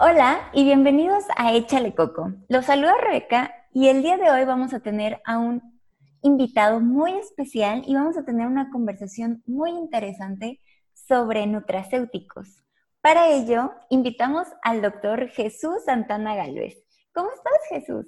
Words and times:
Hola 0.00 0.48
y 0.52 0.62
bienvenidos 0.62 1.24
a 1.36 1.54
Échale 1.54 1.92
Coco. 1.92 2.32
Los 2.48 2.66
saluda 2.66 2.94
Rebeca 3.00 3.52
y 3.74 3.88
el 3.88 4.00
día 4.00 4.16
de 4.16 4.30
hoy 4.30 4.44
vamos 4.44 4.72
a 4.72 4.78
tener 4.78 5.20
a 5.24 5.38
un 5.38 5.60
invitado 6.22 6.78
muy 6.78 7.14
especial 7.14 7.82
y 7.84 7.96
vamos 7.96 8.16
a 8.16 8.24
tener 8.24 8.46
una 8.46 8.70
conversación 8.70 9.42
muy 9.44 9.70
interesante 9.70 10.60
sobre 10.92 11.48
nutracéuticos. 11.48 12.62
Para 13.00 13.26
ello, 13.26 13.72
invitamos 13.90 14.46
al 14.62 14.82
doctor 14.82 15.30
Jesús 15.30 15.84
Santana 15.84 16.36
Galvez. 16.36 16.76
¿Cómo 17.12 17.30
estás, 17.32 17.58
Jesús? 17.68 18.06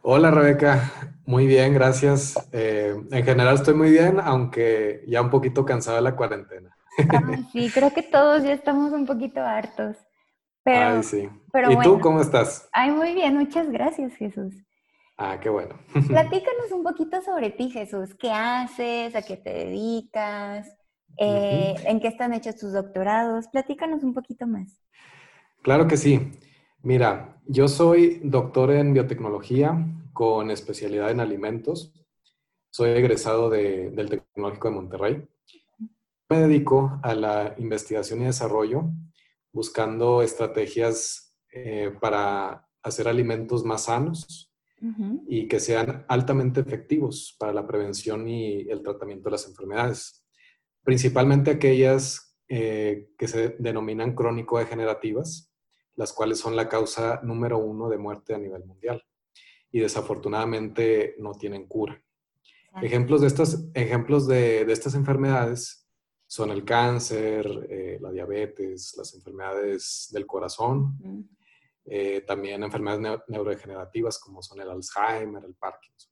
Hola, 0.00 0.30
Rebeca. 0.30 0.90
Muy 1.26 1.46
bien, 1.46 1.74
gracias. 1.74 2.48
Eh, 2.50 2.96
en 3.10 3.24
general 3.26 3.56
estoy 3.56 3.74
muy 3.74 3.90
bien, 3.90 4.20
aunque 4.24 5.04
ya 5.06 5.20
un 5.20 5.28
poquito 5.28 5.66
cansado 5.66 5.98
de 5.98 6.02
la 6.02 6.16
cuarentena. 6.16 6.74
sí, 7.52 7.70
creo 7.74 7.92
que 7.92 8.02
todos 8.02 8.42
ya 8.42 8.54
estamos 8.54 8.92
un 8.92 9.04
poquito 9.04 9.42
hartos. 9.42 9.98
Pero, 10.64 10.96
Ay, 10.96 11.02
sí. 11.02 11.28
¿Y 11.70 11.82
tú 11.82 11.98
cómo 12.00 12.20
estás? 12.20 12.68
Ay, 12.72 12.90
muy 12.90 13.14
bien, 13.14 13.36
muchas 13.36 13.68
gracias, 13.70 14.14
Jesús. 14.14 14.54
Ah, 15.16 15.38
qué 15.40 15.48
bueno. 15.48 15.76
Platícanos 16.08 16.72
un 16.72 16.82
poquito 16.82 17.20
sobre 17.22 17.50
ti, 17.50 17.70
Jesús. 17.70 18.14
¿Qué 18.14 18.30
haces? 18.30 19.14
¿A 19.14 19.22
qué 19.22 19.36
te 19.36 19.52
dedicas? 19.52 20.68
Eh, 21.18 21.74
¿En 21.84 22.00
qué 22.00 22.08
están 22.08 22.32
hechos 22.32 22.56
tus 22.56 22.72
doctorados? 22.72 23.48
Platícanos 23.48 24.02
un 24.02 24.14
poquito 24.14 24.46
más. 24.46 24.82
Claro 25.62 25.86
que 25.86 25.96
sí. 25.96 26.32
Mira, 26.82 27.40
yo 27.46 27.68
soy 27.68 28.20
doctor 28.24 28.72
en 28.72 28.94
biotecnología 28.94 29.86
con 30.12 30.50
especialidad 30.50 31.10
en 31.10 31.20
alimentos. 31.20 31.92
Soy 32.70 32.90
egresado 32.90 33.50
del 33.50 34.08
Tecnológico 34.08 34.68
de 34.68 34.74
Monterrey. 34.74 35.28
Me 36.28 36.38
dedico 36.38 36.98
a 37.02 37.14
la 37.14 37.54
investigación 37.58 38.22
y 38.22 38.24
desarrollo 38.24 38.90
buscando 39.52 40.22
estrategias 40.22 41.36
eh, 41.52 41.92
para 42.00 42.66
hacer 42.82 43.06
alimentos 43.06 43.64
más 43.64 43.84
sanos 43.84 44.48
y 45.28 45.46
que 45.46 45.60
sean 45.60 46.04
altamente 46.08 46.60
efectivos 46.60 47.36
para 47.38 47.52
la 47.52 47.64
prevención 47.64 48.26
y 48.26 48.68
el 48.68 48.82
tratamiento 48.82 49.26
de 49.26 49.30
las 49.30 49.46
enfermedades, 49.46 50.26
principalmente 50.82 51.52
aquellas 51.52 52.36
eh, 52.48 53.10
que 53.16 53.28
se 53.28 53.50
denominan 53.60 54.16
crónico-degenerativas, 54.16 55.52
las 55.94 56.12
cuales 56.12 56.40
son 56.40 56.56
la 56.56 56.68
causa 56.68 57.20
número 57.22 57.58
uno 57.58 57.88
de 57.88 57.98
muerte 57.98 58.34
a 58.34 58.38
nivel 58.38 58.64
mundial 58.64 59.04
y 59.70 59.78
desafortunadamente 59.78 61.14
no 61.20 61.32
tienen 61.34 61.68
cura. 61.68 62.02
Ejemplos 62.82 63.20
de 63.20 63.28
estas, 63.28 63.68
ejemplos 63.74 64.26
de, 64.26 64.64
de 64.64 64.72
estas 64.72 64.96
enfermedades 64.96 65.81
son 66.32 66.50
el 66.50 66.64
cáncer, 66.64 67.46
eh, 67.68 67.98
la 68.00 68.10
diabetes, 68.10 68.94
las 68.96 69.12
enfermedades 69.12 70.08
del 70.12 70.26
corazón, 70.26 70.96
eh, 71.84 72.22
también 72.26 72.62
enfermedades 72.62 73.20
neurodegenerativas 73.28 74.18
como 74.18 74.42
son 74.42 74.58
el 74.62 74.70
Alzheimer, 74.70 75.44
el 75.44 75.54
Parkinson. 75.56 76.10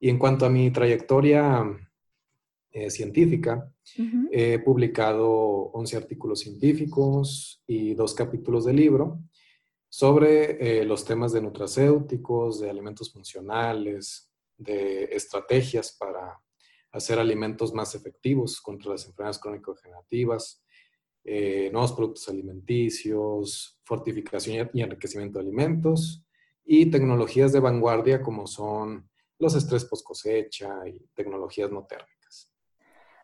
Y 0.00 0.08
en 0.08 0.18
cuanto 0.18 0.46
a 0.46 0.48
mi 0.48 0.70
trayectoria 0.70 1.62
eh, 2.70 2.88
científica, 2.88 3.70
he 4.32 4.60
publicado 4.60 5.28
11 5.74 5.94
artículos 5.98 6.40
científicos 6.40 7.62
y 7.66 7.92
dos 7.92 8.14
capítulos 8.14 8.64
de 8.64 8.72
libro 8.72 9.20
sobre 9.90 10.86
los 10.86 11.04
temas 11.04 11.32
de 11.34 11.42
nutracéuticos, 11.42 12.60
de 12.60 12.70
alimentos 12.70 13.12
funcionales, 13.12 14.32
de 14.56 15.04
estrategias 15.12 15.94
para 16.00 16.40
hacer 16.94 17.18
alimentos 17.18 17.74
más 17.74 17.94
efectivos 17.94 18.60
contra 18.60 18.92
las 18.92 19.04
enfermedades 19.06 19.38
crónico-degenerativas, 19.40 20.64
eh, 21.24 21.68
nuevos 21.72 21.92
productos 21.92 22.28
alimenticios, 22.28 23.80
fortificación 23.84 24.70
y 24.72 24.82
enriquecimiento 24.82 25.38
de 25.38 25.44
alimentos 25.44 26.24
y 26.64 26.86
tecnologías 26.90 27.52
de 27.52 27.60
vanguardia 27.60 28.22
como 28.22 28.46
son 28.46 29.08
los 29.38 29.56
estrés 29.56 29.84
post 29.84 30.06
cosecha 30.06 30.86
y 30.86 30.98
tecnologías 31.14 31.70
no 31.70 31.84
térmicas. 31.84 32.52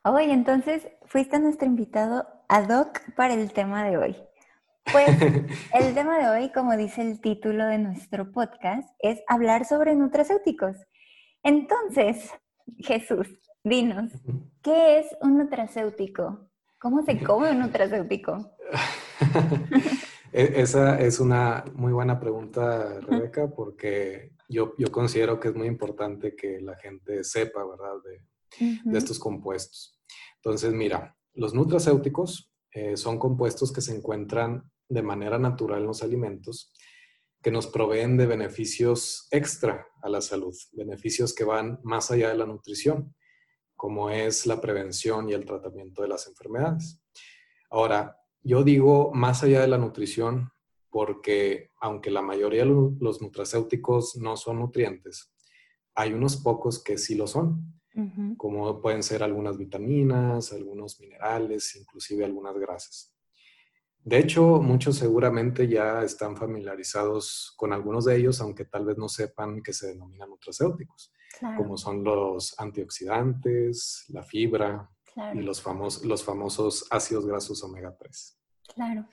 Oye, 0.05 0.33
entonces 0.33 0.89
fuiste 1.05 1.39
nuestro 1.39 1.67
invitado 1.67 2.27
ad 2.49 2.71
hoc 2.71 3.01
para 3.15 3.35
el 3.35 3.53
tema 3.53 3.89
de 3.89 3.99
hoy. 3.99 4.17
Pues 4.91 5.09
el 5.75 5.95
tema 5.95 6.19
de 6.19 6.29
hoy, 6.29 6.53
como 6.53 6.77
dice 6.77 7.03
el 7.03 7.21
título 7.21 7.67
de 7.67 7.79
nuestro 7.79 8.33
podcast, 8.33 8.89
es 8.99 9.21
hablar 9.29 9.65
sobre 9.65 9.95
nutracéuticos. 9.95 10.77
Entonces, 11.43 12.31
Jesús, 12.79 13.29
Dinos, 13.63 14.11
¿qué 14.63 15.01
es 15.01 15.07
un 15.21 15.37
nutracéutico? 15.37 16.51
¿Cómo 16.79 17.03
se 17.05 17.23
come 17.23 17.51
un 17.51 17.61
nutracéutico? 17.61 18.57
E-, 20.33 20.61
esa 20.61 20.99
es 21.01 21.19
una 21.19 21.65
muy 21.75 21.93
buena 21.93 22.21
pregunta, 22.21 23.01
Rebeca, 23.01 23.51
porque 23.51 24.33
yo, 24.49 24.75
yo, 24.79 24.93
considero 24.93 25.41
que 25.41 25.49
es 25.49 25.57
muy 25.57 25.67
importante 25.67 26.37
que 26.37 26.61
la 26.61 26.77
gente 26.77 27.25
sepa, 27.25 27.65
¿verdad?, 27.65 27.97
de, 28.05 28.81
de 28.85 28.99
estos 28.99 29.19
compuestos. 29.19 30.01
Entonces, 30.37 30.73
mira, 30.73 31.17
los 31.35 31.53
nutracéuticos 31.53 32.53
eh, 32.73 32.97
son 32.97 33.19
compuestos 33.19 33.73
que 33.73 33.81
se 33.81 33.95
encuentran 33.95 34.71
de 34.89 35.03
manera 35.03 35.39
natural 35.39 35.81
en 35.81 35.87
los 35.89 36.03
alimentos 36.03 36.73
que 37.43 37.51
nos 37.51 37.67
proveen 37.67 38.17
de 38.17 38.27
beneficios 38.27 39.27
extra 39.33 39.87
a 40.01 40.09
la 40.09 40.21
salud, 40.21 40.55
beneficios 40.73 41.35
que 41.35 41.45
van 41.45 41.81
más 41.83 42.11
allá 42.11 42.29
de 42.29 42.37
la 42.37 42.47
nutrición 42.47 43.15
como 43.81 44.11
es 44.11 44.45
la 44.45 44.61
prevención 44.61 45.31
y 45.31 45.33
el 45.33 45.47
tratamiento 45.47 46.03
de 46.03 46.09
las 46.09 46.27
enfermedades. 46.27 47.01
Ahora, 47.71 48.15
yo 48.43 48.63
digo 48.63 49.11
más 49.15 49.43
allá 49.43 49.63
de 49.63 49.69
la 49.69 49.79
nutrición 49.79 50.51
porque 50.91 51.71
aunque 51.81 52.11
la 52.11 52.21
mayoría 52.21 52.67
de 52.67 52.91
los 53.01 53.23
nutracéuticos 53.23 54.17
no 54.17 54.37
son 54.37 54.59
nutrientes, 54.59 55.33
hay 55.95 56.13
unos 56.13 56.37
pocos 56.37 56.85
que 56.85 56.99
sí 56.99 57.15
lo 57.15 57.27
son, 57.27 57.81
como 58.37 58.83
pueden 58.83 59.03
ser 59.03 59.23
algunas 59.23 59.57
vitaminas, 59.57 60.53
algunos 60.53 61.01
minerales, 61.01 61.75
inclusive 61.75 62.27
algunas 62.27 62.59
grasas. 62.59 63.15
De 64.05 64.19
hecho, 64.19 64.61
muchos 64.61 64.97
seguramente 64.97 65.67
ya 65.67 66.03
están 66.03 66.37
familiarizados 66.37 67.55
con 67.57 67.73
algunos 67.73 68.05
de 68.05 68.17
ellos, 68.19 68.43
aunque 68.43 68.67
tal 68.67 68.85
vez 68.85 68.99
no 68.99 69.09
sepan 69.09 69.63
que 69.63 69.73
se 69.73 69.87
denominan 69.87 70.29
nutracéuticos 70.29 71.15
como 71.57 71.77
son 71.77 72.05
los 72.05 72.59
antioxidantes, 72.59 74.05
la 74.09 74.23
fibra 74.23 74.91
y 75.35 75.41
los, 75.41 75.65
los 76.05 76.25
famosos 76.25 76.87
ácidos 76.91 77.27
grasos 77.27 77.63
omega 77.63 77.95
3. 77.97 78.39
Claro. 78.75 79.07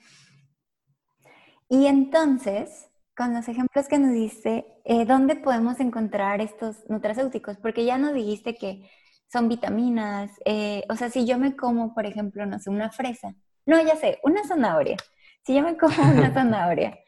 Y 1.68 1.86
entonces, 1.86 2.88
con 3.16 3.34
los 3.34 3.48
ejemplos 3.48 3.88
que 3.88 3.98
nos 3.98 4.12
diste, 4.12 4.66
eh, 4.84 5.04
¿dónde 5.04 5.36
podemos 5.36 5.80
encontrar 5.80 6.40
estos 6.40 6.76
nutracéuticos? 6.88 7.58
Porque 7.58 7.84
ya 7.84 7.98
nos 7.98 8.14
dijiste 8.14 8.54
que 8.54 8.88
son 9.30 9.48
vitaminas, 9.48 10.30
eh, 10.44 10.84
o 10.88 10.96
sea, 10.96 11.10
si 11.10 11.26
yo 11.26 11.38
me 11.38 11.54
como, 11.54 11.94
por 11.94 12.06
ejemplo, 12.06 12.46
no 12.46 12.58
sé, 12.58 12.70
una 12.70 12.90
fresa, 12.90 13.34
no, 13.66 13.82
ya 13.82 13.96
sé, 13.96 14.18
una 14.22 14.44
zanahoria. 14.44 14.96
Si 15.44 15.54
yo 15.54 15.62
me 15.62 15.76
como 15.76 15.94
una 16.02 16.32
zanahoria, 16.34 16.98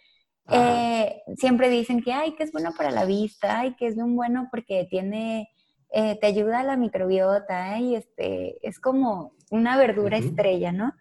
eh, 0.50 1.22
siempre 1.36 1.68
dicen 1.68 2.02
que, 2.02 2.12
ay, 2.12 2.34
que 2.34 2.42
es 2.42 2.52
bueno 2.52 2.72
para 2.76 2.90
la 2.90 3.04
vista, 3.04 3.60
ay, 3.60 3.74
que 3.74 3.86
es 3.86 3.94
bien 3.94 4.14
bueno 4.16 4.48
porque 4.50 4.86
tiene, 4.90 5.48
eh, 5.92 6.18
te 6.20 6.26
ayuda 6.26 6.60
a 6.60 6.64
la 6.64 6.76
microbiota, 6.76 7.78
y 7.78 7.94
este, 7.94 8.66
es 8.66 8.78
como 8.78 9.32
una 9.50 9.76
verdura 9.76 10.18
estrella, 10.18 10.72
¿no? 10.72 10.92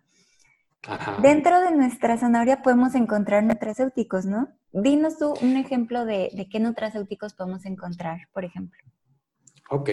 Dentro 1.22 1.60
de 1.62 1.72
nuestra 1.72 2.18
zanahoria 2.18 2.62
podemos 2.62 2.96
encontrar 2.96 3.44
nutracéuticos, 3.44 4.26
¿no? 4.26 4.48
Dinos 4.72 5.18
tú 5.18 5.34
un 5.42 5.58
ejemplo 5.58 6.06
de, 6.06 6.30
de 6.34 6.48
qué 6.48 6.60
nutracéuticos 6.60 7.34
podemos 7.34 7.66
encontrar, 7.66 8.20
por 8.34 8.46
ejemplo. 8.46 8.80
Ok, 9.70 9.90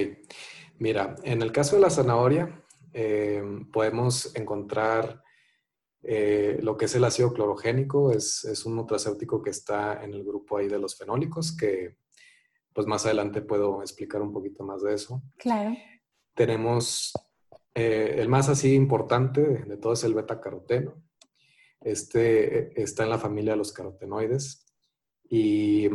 mira, 0.79 1.17
en 1.25 1.43
el 1.43 1.51
caso 1.53 1.77
de 1.77 1.83
la 1.83 1.91
zanahoria, 1.91 2.63
eh, 2.93 3.43
podemos 3.73 4.35
encontrar 4.37 5.23
Eh, 6.09 6.59
lo 6.63 6.77
que 6.77 6.85
es 6.85 6.95
el 6.95 7.05
ácido 7.05 7.33
clorogénico 7.33 8.13
es, 8.13 8.45
es, 8.45 8.65
un 8.65 8.77
nutracéutico 8.77 9.43
que 9.43 9.51
está 9.51 10.05
en 10.05 10.15
el 10.15 10.23
grupo 10.23 10.57
ahí 10.57 10.69
de 10.69 10.79
los 10.79 10.97
fenólicos, 10.97 11.57
que 11.57 11.97
pues 12.73 12.87
más 12.87 13.07
adelante 13.07 13.41
puedo 13.43 13.81
explicar 13.81 14.23
un 14.23 14.33
poquito 14.33 14.63
más 14.63 14.83
de 14.83 14.95
eso. 14.95 15.23
Claro. 15.39 15.75
Tenemos 16.35 17.13
eh, 17.79 18.17
el 18.23 18.29
más 18.31 18.49
así 18.49 18.75
importante 18.75 19.43
de, 19.43 19.77
todo 19.77 19.93
es 19.93 20.03
el 20.05 20.15
beta 20.15 20.41
caroteno. 20.41 20.95
Este 21.81 22.59
eh, 22.59 22.73
está 22.77 23.05
en 23.05 23.11
la 23.11 23.19
familia 23.19 23.53
de 23.53 23.59
los 23.59 23.73
carotenoides 23.73 24.65
y 25.29 25.89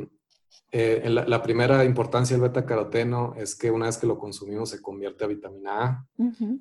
eh, 0.71 1.09
la, 1.09 1.41
primera 1.41 1.83
importancia 1.83 2.35
del 2.35 2.43
beta 2.43 2.67
caroteno 2.67 3.33
es 3.35 3.55
que 3.55 3.71
una 3.71 3.87
vez 3.87 3.97
que 3.97 4.05
lo 4.05 4.19
consumimos 4.19 4.69
se 4.69 4.81
convierte 4.81 5.23
a 5.23 5.27
vitamina 5.27 5.83
A, 5.83 6.07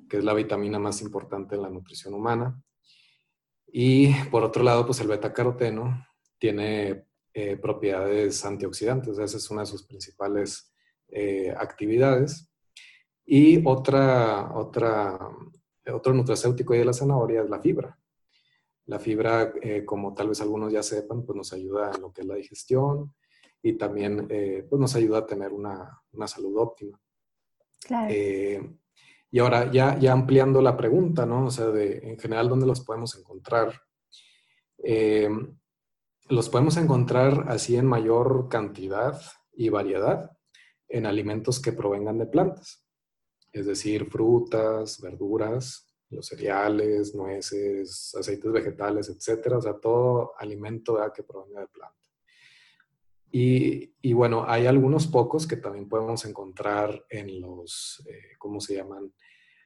que 0.09 0.17
es 0.17 0.23
la 0.23 0.33
vitamina 0.33 0.79
más 0.79 1.03
importante 1.03 1.55
en 1.55 1.61
la 1.61 1.69
nutrición 1.69 2.15
humana. 2.15 2.59
Y 3.71 4.13
por 4.25 4.43
otro 4.43 4.63
lado, 4.63 4.85
pues 4.85 4.99
el 4.99 5.07
beta 5.07 5.31
caroteno 5.33 6.05
tiene 6.37 7.05
eh, 7.33 7.55
propiedades 7.57 8.43
antioxidantes, 8.45 9.17
esa 9.17 9.37
es 9.37 9.49
una 9.49 9.61
de 9.61 9.67
sus 9.67 9.83
principales 9.83 10.73
eh, 11.07 11.53
actividades. 11.57 12.51
Y 13.25 13.65
otra, 13.65 14.51
otra, 14.55 15.17
otro 15.93 16.13
nutracéutico 16.13 16.73
de 16.73 16.83
la 16.83 16.93
zanahoria 16.93 17.41
es 17.43 17.49
la 17.49 17.61
fibra. 17.61 17.97
La 18.87 18.99
fibra, 18.99 19.53
como 19.85 20.13
tal 20.13 20.29
vez 20.29 20.41
algunos 20.41 20.73
ya 20.73 20.83
sepan, 20.83 21.23
pues 21.23 21.37
nos 21.37 21.53
ayuda 21.53 21.91
en 21.95 22.01
lo 22.01 22.11
que 22.11 22.21
es 22.21 22.27
la 22.27 22.35
digestión, 22.35 23.13
y 23.63 23.73
también 23.73 24.27
eh, 24.29 24.65
pues 24.67 24.79
nos 24.79 24.95
ayuda 24.95 25.19
a 25.19 25.25
tener 25.27 25.53
una, 25.53 26.01
una 26.13 26.27
salud 26.27 26.57
óptima. 26.57 26.99
Claro. 27.79 28.13
Y 29.31 29.39
ahora 29.39 29.71
ya, 29.71 29.97
ya 29.97 30.11
ampliando 30.11 30.61
la 30.61 30.75
pregunta, 30.75 31.25
¿no? 31.25 31.45
O 31.45 31.51
sea, 31.51 31.67
de 31.67 31.99
en 32.03 32.19
general, 32.19 32.49
¿dónde 32.49 32.67
los 32.67 32.81
podemos 32.81 33.17
encontrar? 33.17 33.81
Eh, 34.83 35.29
los 36.29 36.49
podemos 36.49 36.77
encontrar 36.77 37.45
así 37.47 37.75
en 37.75 37.85
mayor 37.85 38.47
cantidad 38.49 39.19
y 39.53 39.69
variedad 39.69 40.31
en 40.87 41.05
alimentos 41.05 41.61
que 41.61 41.71
provengan 41.71 42.17
de 42.17 42.25
plantas, 42.25 42.85
es 43.51 43.65
decir, 43.65 44.09
frutas, 44.09 44.99
verduras, 45.01 45.87
los 46.09 46.27
cereales, 46.27 47.15
nueces, 47.15 48.13
aceites 48.17 48.51
vegetales, 48.51 49.09
etcétera, 49.09 49.57
o 49.57 49.61
sea, 49.61 49.73
todo 49.73 50.33
alimento 50.37 50.97
que 51.13 51.23
provenga 51.23 51.61
de 51.61 51.67
plantas. 51.67 52.00
Y, 53.31 54.13
bueno, 54.13 54.45
hay 54.47 54.65
algunos 54.65 55.07
pocos 55.07 55.47
que 55.47 55.55
también 55.55 55.87
podemos 55.87 56.25
encontrar 56.25 57.05
en 57.09 57.39
los, 57.39 58.03
eh, 58.09 58.35
¿cómo 58.37 58.59
se 58.59 58.75
llaman? 58.75 59.13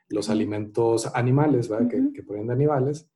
Los 0.07 0.29
alimentos 0.29 1.07
animales, 1.15 1.67
¿verdad? 1.67 1.89
que, 1.89 2.13
que, 2.13 2.21
provienen 2.21 2.49
de 2.49 2.53
animales, 2.53 3.09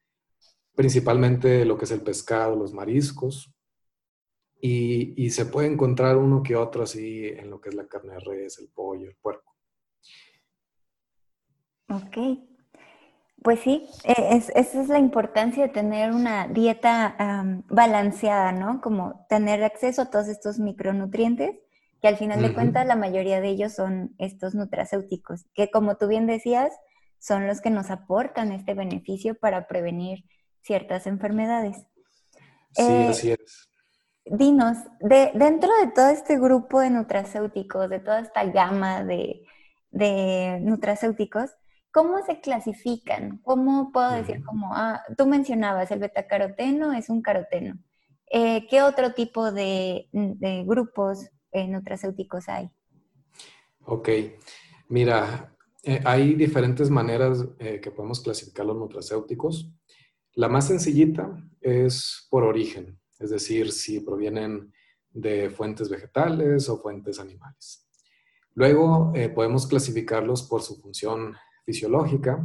principalmente 0.74 1.66
lo 1.66 1.78
que 1.78 1.86
es 1.86 1.92
el 1.92 2.02
pescado, 2.02 2.56
los 2.56 2.74
mariscos. 2.74 3.54
Y, 4.62 5.14
y, 5.24 5.30
se 5.30 5.46
puede 5.46 5.68
encontrar 5.68 6.18
uno 6.18 6.44
que 6.44 6.56
otro 6.56 6.84
así 6.84 7.28
en 7.28 7.50
lo 7.50 7.62
que 7.62 7.70
es 7.70 7.76
la 7.76 7.88
carne 7.88 8.14
de 8.14 8.20
res, 8.20 8.60
el 8.60 8.70
pollo, 8.70 9.08
el 9.08 9.16
puerco. 9.16 9.56
Ok. 11.90 12.49
Pues 13.44 13.62
sí, 13.62 13.88
e, 14.04 14.36
es, 14.36 14.50
esa 14.56 14.82
es 14.82 14.90
la 14.90 15.00
importancia 15.00 15.64
de 15.64 15.74
tener 15.74 16.12
una 16.12 16.48
dieta 16.48 17.16
balanceada, 17.68 18.52
¿no? 18.52 18.82
Como 18.82 19.26
tener 19.30 19.64
acceso 19.64 20.04
a 20.04 20.10
todos 20.10 20.28
estos 20.28 20.60
micronutrientes, 20.60 21.58
que 22.02 22.08
al 22.08 22.18
final 22.18 22.42
de 22.42 22.54
cuentas 22.54 22.86
la 22.86 22.96
mayoría 22.96 23.42
de 23.42 23.50
ellos 23.50 23.74
son 23.74 24.16
estos 24.18 24.56
nutracéuticos, 24.56 25.46
que 25.54 25.70
como 25.70 25.98
tú 25.98 26.08
bien 26.08 26.28
decías, 26.28 26.72
son 27.20 27.46
los 27.46 27.60
que 27.60 27.70
nos 27.70 27.92
aportan 27.92 28.54
este 28.54 28.74
beneficio 28.74 29.38
para 29.38 29.68
prevenir 29.68 30.24
ciertas 30.62 31.08
enfermedades. 31.08 31.78
Sí, 32.72 32.84
eh, 32.84 33.08
así 33.10 33.32
es. 33.32 33.70
Dinos, 34.26 34.78
de, 35.02 35.32
dentro 35.34 35.70
de 35.84 35.92
todo 35.92 36.10
este 36.10 36.38
grupo 36.38 36.80
de 36.80 36.90
nutracéuticos, 36.90 37.90
de 37.90 38.00
toda 38.00 38.20
esta 38.20 38.46
gama 38.46 39.04
de, 39.04 39.42
de 39.92 40.60
nutracéuticos, 40.62 41.52
¿Cómo 41.92 42.24
se 42.24 42.40
clasifican? 42.40 43.40
¿Cómo 43.44 43.92
puedo 43.92 44.12
decir 44.12 44.44
como, 44.44 44.76
ah, 44.76 45.02
tú 45.18 45.26
mencionabas 45.26 45.90
el 45.90 46.00
betacaroteno 46.00 46.94
es 46.94 47.10
un 47.10 47.22
caroteno? 47.22 47.80
Eh, 48.32 48.68
¿Qué 48.70 48.84
otro 48.84 49.14
tipo 49.14 49.52
de, 49.52 50.08
grupos 50.66 51.30
eh, 51.52 51.68
nutracéuticos 51.68 52.48
hay? 52.48 52.70
Ok, 53.86 54.10
mira, 54.88 55.56
eh, 55.82 56.00
hay 56.06 56.36
diferentes 56.36 56.92
maneras 56.92 57.44
que 57.58 57.92
podemos 57.92 58.20
clasificar 58.20 58.68
los 58.68 58.78
nutracéuticos. 58.78 59.72
La 60.36 60.48
más 60.48 60.68
sencillita 60.68 61.44
es 61.60 62.28
por 62.30 62.44
origen, 62.44 63.00
es 63.18 63.32
decir, 63.32 63.72
si 63.72 64.00
provienen 64.02 64.72
de 65.10 65.50
fuentes 65.50 65.90
vegetales 65.90 66.70
o 66.70 66.78
fuentes 66.78 67.20
animales. 67.20 67.88
Luego 68.54 69.12
podemos 69.34 69.66
clasificarlos 69.66 70.44
por 70.44 70.62
su 70.62 70.80
función 70.80 71.36
fisiológica, 71.70 72.44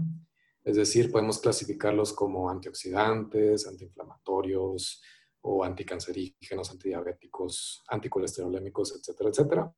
es 0.63 0.77
decir, 0.77 1.11
podemos 1.11 1.39
clasificarlos 1.39 2.13
como 2.13 2.51
antioxidantes, 2.51 3.67
antiinflamatorios 3.67 5.03
o 5.41 5.65
anticancerígenos, 5.65 6.71
antidiabéticos, 6.71 7.83
anticolesterolémicos, 7.89 8.95
etcétera, 8.99 9.31
etcétera. 9.31 9.75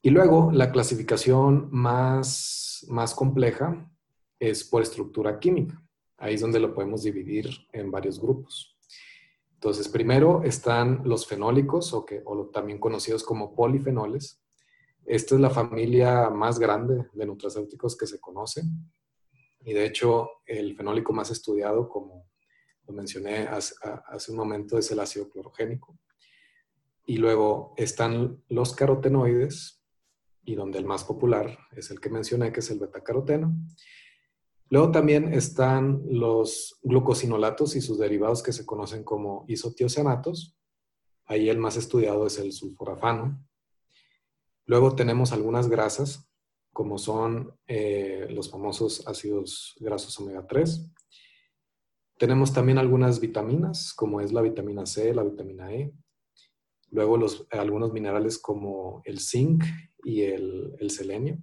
Y 0.00 0.08
luego 0.08 0.50
la 0.52 0.72
clasificación 0.72 1.68
más, 1.70 2.86
más 2.88 3.14
compleja 3.14 3.90
es 4.38 4.64
por 4.64 4.80
estructura 4.80 5.38
química. 5.38 5.82
Ahí 6.16 6.34
es 6.34 6.40
donde 6.40 6.60
lo 6.60 6.72
podemos 6.72 7.02
dividir 7.02 7.46
en 7.72 7.90
varios 7.90 8.18
grupos. 8.18 8.78
Entonces, 9.52 9.86
primero 9.88 10.42
están 10.44 11.02
los 11.04 11.26
fenólicos, 11.26 11.92
o, 11.92 12.06
que, 12.06 12.22
o 12.24 12.46
también 12.46 12.78
conocidos 12.78 13.22
como 13.22 13.54
polifenoles, 13.54 14.43
esta 15.06 15.34
es 15.34 15.40
la 15.40 15.50
familia 15.50 16.30
más 16.30 16.58
grande 16.58 17.06
de 17.12 17.26
nutracéuticos 17.26 17.96
que 17.96 18.06
se 18.06 18.20
conoce 18.20 18.62
y 19.64 19.72
de 19.72 19.86
hecho 19.86 20.28
el 20.46 20.76
fenólico 20.76 21.12
más 21.12 21.30
estudiado, 21.30 21.88
como 21.88 22.28
lo 22.86 22.92
mencioné 22.92 23.48
hace, 23.48 24.30
un 24.30 24.36
momento, 24.36 24.76
es 24.76 24.90
el 24.90 25.00
ácido 25.00 25.30
clorogénico. 25.30 25.98
Y 27.06 27.16
luego 27.16 27.72
están 27.76 28.42
los 28.48 28.74
carotenoides 28.74 29.82
y 30.44 30.54
donde 30.54 30.78
el 30.78 30.84
más 30.84 31.04
popular 31.04 31.58
es 31.72 31.90
el 31.90 32.00
que 32.00 32.10
mencioné, 32.10 32.52
que 32.52 32.60
es 32.60 32.70
el 32.70 32.78
betacaroteno. 32.78 33.54
Luego 34.68 34.90
también 34.90 35.32
están 35.32 36.02
los 36.06 36.78
glucosinolatos 36.82 37.76
y 37.76 37.80
sus 37.80 37.98
derivados 37.98 38.42
que 38.42 38.52
se 38.52 38.66
conocen 38.66 39.02
como 39.02 39.44
isotiocianatos. 39.48 40.58
Ahí 41.26 41.48
el 41.48 41.58
más 41.58 41.76
estudiado 41.76 42.26
es 42.26 42.38
el 42.38 42.52
sulforafano, 42.52 43.42
Luego 44.66 44.94
tenemos 44.94 45.32
algunas 45.32 45.68
grasas, 45.68 46.28
como 46.72 46.98
son 46.98 47.54
eh, 47.66 48.26
los 48.30 48.50
famosos 48.50 49.06
ácidos 49.06 49.74
grasos 49.78 50.18
omega 50.18 50.46
3. 50.46 50.90
Tenemos 52.18 52.52
también 52.52 52.78
algunas 52.78 53.20
vitaminas, 53.20 53.92
como 53.92 54.20
es 54.20 54.32
la 54.32 54.40
vitamina 54.40 54.86
C, 54.86 55.14
la 55.14 55.22
vitamina 55.22 55.72
E. 55.72 55.92
Luego 56.90 57.16
los, 57.16 57.46
algunos 57.50 57.92
minerales 57.92 58.38
como 58.38 59.02
el 59.04 59.20
zinc 59.20 59.64
y 60.04 60.22
el, 60.22 60.90
selenio. 60.90 61.38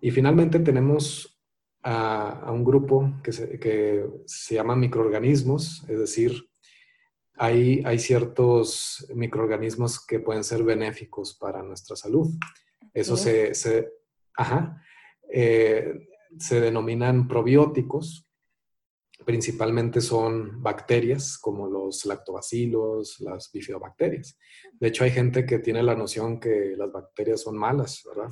Y 0.00 0.10
finalmente 0.10 0.58
tenemos 0.60 1.40
a, 1.82 2.50
un 2.52 2.64
grupo 2.64 3.12
que 3.22 3.32
se, 3.32 3.58
que 3.58 4.04
se 4.26 4.54
llama 4.56 4.76
microorganismos, 4.76 5.84
es 5.88 5.98
decir, 5.98 6.47
hay, 7.38 7.98
ciertos 7.98 9.06
microorganismos 9.14 10.04
que 10.04 10.18
pueden 10.18 10.44
ser 10.44 10.64
benéficos 10.64 11.34
para 11.34 11.62
nuestra 11.62 11.94
salud. 11.94 12.28
Eso 12.92 13.16
se, 13.16 13.52
eh, 15.28 15.94
se, 16.38 16.60
denominan 16.60 17.28
probióticos. 17.28 18.28
Principalmente 19.24 20.00
son 20.00 20.62
bacterias 20.62 21.38
como 21.38 21.68
los 21.68 22.04
lactobacilos, 22.06 23.20
las 23.20 23.50
bifidobacterias. 23.52 24.36
De 24.72 24.88
hecho, 24.88 25.04
hay 25.04 25.10
gente 25.10 25.46
que 25.46 25.58
tiene 25.58 25.82
la 25.82 25.94
noción 25.94 26.40
que 26.40 26.74
las 26.76 26.90
bacterias 26.90 27.42
son 27.42 27.56
malas, 27.56 28.02
¿verdad? 28.04 28.30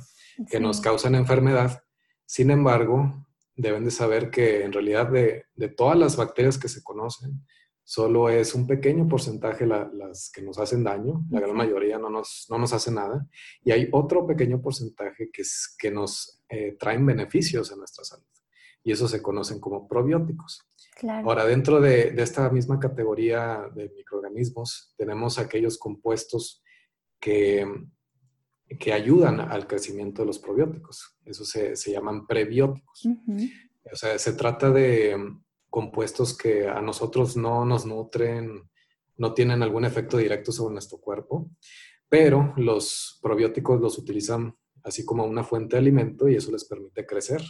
Que 0.49 0.59
nos 0.59 0.81
causan 0.81 1.15
enfermedad. 1.15 1.81
Sin 2.25 2.51
embargo, 2.51 3.25
deben 3.55 3.85
de 3.85 3.91
saber 3.91 4.29
que 4.31 4.63
en 4.63 4.73
realidad 4.73 5.09
de, 5.09 5.45
de 5.55 5.69
todas 5.69 5.97
las 5.97 6.17
bacterias 6.17 6.57
que 6.57 6.67
se 6.67 6.83
conocen, 6.83 7.45
solo 7.87 8.27
es 8.27 8.53
un 8.53 8.67
pequeño 8.67 9.07
porcentaje 9.07 9.65
las 9.65 10.29
que 10.29 10.41
nos 10.41 10.59
hacen 10.59 10.83
daño, 10.83 11.23
la 11.31 11.39
gran 11.39 11.55
mayoría 11.55 11.97
no 11.97 12.09
nos, 12.09 12.45
no 12.49 12.57
nos 12.57 12.73
hace 12.73 12.91
nada, 12.91 13.25
y 13.63 13.71
hay 13.71 13.87
otro 13.93 14.27
pequeño 14.27 14.61
porcentaje 14.61 15.29
que, 15.31 15.43
es, 15.43 15.73
que 15.79 15.89
nos 15.89 16.43
eh, 16.49 16.75
traen 16.77 17.05
beneficios 17.05 17.71
a 17.71 17.77
nuestra 17.77 18.03
salud, 18.03 18.27
y 18.83 18.91
eso 18.91 19.07
se 19.07 19.21
conocen 19.21 19.61
como 19.61 19.87
probióticos. 19.87 20.67
Ahora, 21.23 21.45
dentro 21.45 21.79
de, 21.79 22.13
esta 22.21 22.49
misma 22.49 22.77
categoría 22.77 23.69
de 23.73 23.87
microorganismos, 23.95 24.93
tenemos 24.97 25.39
aquellos 25.39 25.77
compuestos 25.77 26.61
que, 27.21 27.65
que 28.77 28.91
ayudan 28.91 29.39
al 29.39 29.65
crecimiento 29.65 30.23
de 30.23 30.25
los 30.25 30.39
probióticos, 30.39 31.17
eso 31.23 31.45
se, 31.45 31.73
llaman 31.89 32.27
prebióticos. 32.27 33.07
O 33.89 33.95
sea, 33.95 34.19
se 34.19 34.33
trata 34.33 34.71
de 34.71 35.15
compuestos 35.77 36.35
que 36.35 36.67
a 36.67 36.81
nosotros 36.81 37.37
no 37.37 37.63
nos 37.63 37.85
nutren, 37.85 38.67
no 39.15 39.35
tienen 39.35 39.61
algún 39.61 39.85
efecto 39.85 40.17
directo 40.17 40.51
sobre 40.51 40.73
nuestro 40.73 40.97
cuerpo, 40.97 41.51
pero 42.09 42.55
los 42.57 43.19
probióticos 43.21 43.79
los 43.79 43.99
utilizan 43.99 44.57
así 44.83 45.05
como 45.05 45.23
una 45.23 45.43
fuente 45.43 45.75
de 45.75 45.81
alimento 45.81 46.27
y 46.27 46.35
eso 46.35 46.51
les 46.51 46.65
permite 46.65 47.05
crecer, 47.05 47.43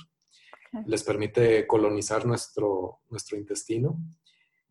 les 0.86 1.03
permite 1.03 1.65
colonizar 1.67 2.25
nuestro, 2.25 3.00
nuestro 3.10 3.38
intestino 3.38 3.98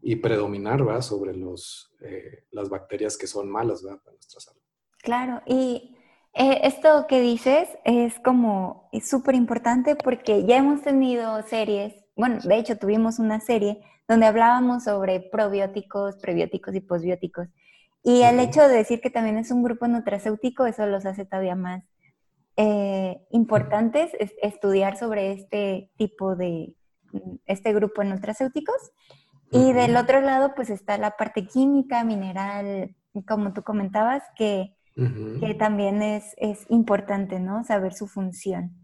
y 0.02 0.16
predominar 0.16 0.86
¿va? 0.86 1.00
sobre 1.00 1.34
los, 1.34 1.94
eh, 2.02 2.44
las 2.50 2.68
bacterias 2.68 3.16
que 3.16 3.26
son 3.26 3.48
malas 3.48 3.80
para 3.80 4.12
nuestra 4.12 4.38
salud. 4.38 4.60
Claro, 4.98 5.40
y 5.46 5.96
eh, 6.34 6.60
esto 6.64 7.06
que 7.08 7.22
dices 7.22 7.70
es 7.86 8.20
como 8.20 8.90
súper 9.02 9.34
importante 9.34 9.96
porque 9.96 10.44
ya 10.44 10.58
hemos 10.58 10.82
tenido 10.82 11.42
series, 11.44 12.05
bueno, 12.16 12.38
de 12.42 12.56
hecho 12.56 12.78
tuvimos 12.78 13.18
una 13.18 13.40
serie 13.40 13.80
donde 14.08 14.26
hablábamos 14.26 14.85
sobre 14.85 15.20
probióticos, 15.20 16.16
prebióticos 16.16 16.75
y 16.75 16.80
posbióticos. 16.80 17.49
Y 18.02 18.23
el 18.23 18.40
hecho 18.40 18.62
de 18.62 18.76
decir 18.76 19.00
que 19.00 19.11
también 19.11 19.37
es 19.37 19.50
un 19.50 19.62
grupo 19.62 19.87
nutracéutico, 19.88 20.66
eso 20.66 20.87
los 20.87 21.04
hace 21.06 21.25
todavía 21.25 21.56
más 21.56 21.85
eh, 22.56 23.20
importantes, 23.30 24.12
estudiar 24.40 24.96
sobre 24.96 25.32
este 25.32 25.90
tipo 25.96 26.37
de, 26.37 26.75
este 27.46 27.73
grupo 27.73 28.04
nutracéuticos. 28.04 28.92
Y 29.50 29.73
del 29.73 29.96
otro 29.96 30.20
lado, 30.20 30.54
pues 30.54 30.70
está 30.70 30.99
la 30.99 31.16
parte 31.16 31.46
química, 31.46 32.02
mineral, 32.04 32.94
como 33.26 33.52
tú 33.52 33.62
comentabas, 33.62 34.23
que, 34.37 34.75
que 34.94 35.54
también 35.54 36.02
es, 36.02 36.35
es, 36.37 36.66
importante, 36.68 37.38
¿no? 37.38 37.62
Saber 37.64 37.92
su 37.92 38.08
función. 38.08 38.76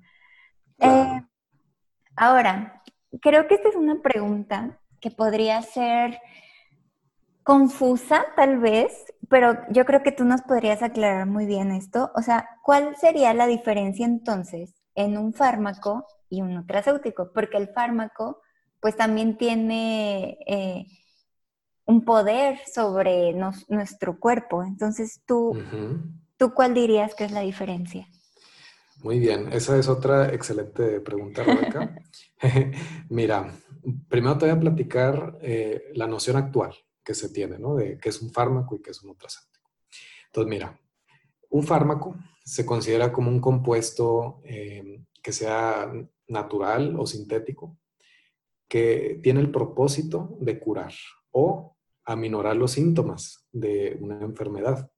Eh, 0.79 1.23
ahora, 2.17 2.82
creo 3.21 3.47
que 3.47 3.55
esta 3.55 3.69
es 3.69 3.77
una 3.77 4.01
pregunta 4.01 4.81
que 5.01 5.11
podría 5.11 5.61
ser 5.63 6.19
confusa, 7.43 8.25
tal 8.37 8.59
vez, 8.59 9.05
pero 9.29 9.59
yo 9.71 9.85
creo 9.85 10.03
que 10.03 10.13
tú 10.13 10.25
nos 10.25 10.43
podrías 10.43 10.83
aclarar 10.83 11.27
muy 11.27 11.47
bien 11.47 11.73
esto. 11.73 12.11
O 12.15 12.23
sea, 12.23 12.49
¿cuál 12.63 12.97
sería 12.97 13.35
la 13.35 13.47
diferencia 13.47 14.07
entonces 14.07 14.75
en 14.95 15.19
un 15.19 15.33
fármaco 15.33 16.07
y 16.29 16.41
un 16.43 16.55
nutracéutico? 16.55 17.33
Porque 17.33 17.57
el 17.57 17.69
fármaco 17.69 18.41
pues 18.81 18.97
también 18.97 19.37
tiene 19.37 20.39
eh, 20.47 20.87
un 21.85 22.05
poder 22.05 22.59
sobre 22.73 23.33
nuestro 23.69 24.19
cuerpo. 24.19 24.63
Entonces, 24.65 25.23
¿tú, 25.27 25.57
¿tú 26.37 26.53
cuál 26.53 26.75
dirías 26.75 27.15
que 27.15 27.25
es 27.25 27.33
la 27.33 27.41
diferencia? 27.41 28.09
Muy 29.03 29.19
bien, 29.19 29.53
esa 29.53 29.77
es 29.77 29.89
otra 29.89 30.33
excelente 30.33 31.01
pregunta, 31.01 31.43
Rebeca. 31.43 31.99
Mira, 33.09 33.53
primero 34.09 34.39
te 34.39 34.47
voy 34.47 34.55
a 34.55 34.61
platicar 34.61 35.39
eh, 35.43 35.91
la 35.95 36.07
noción 36.07 36.37
actual 36.37 36.73
que 37.03 37.13
se 37.13 37.31
tiene, 37.31 37.59
¿no? 37.59 37.75
De 37.75 37.99
qué 37.99 38.11
es 38.11 38.23
un 38.23 38.31
fármaco 38.31 38.77
y 38.77 38.81
qué 38.81 38.91
es 38.91 39.03
un 39.03 39.09
nutracéutico. 39.09 39.73
Entonces, 40.27 40.49
mira, 40.49 40.81
un 41.51 41.65
fármaco 41.65 42.15
se 42.45 42.65
considera 42.65 43.13
como 43.13 43.29
un 43.29 43.41
compuesto 43.41 44.41
eh, 44.45 45.03
que 45.21 45.33
sea 45.33 45.93
natural 46.29 46.95
o 46.97 47.05
sintético, 47.05 47.77
que 48.69 49.19
tiene 49.21 49.41
el 49.41 49.51
propósito 49.51 50.37
de 50.41 50.61
curar 50.61 50.93
o 51.33 51.77
aminorar 52.05 52.55
los 52.55 52.71
síntomas 52.71 53.49
de 53.51 53.99
una 54.01 54.21
enfermedad. 54.23 54.92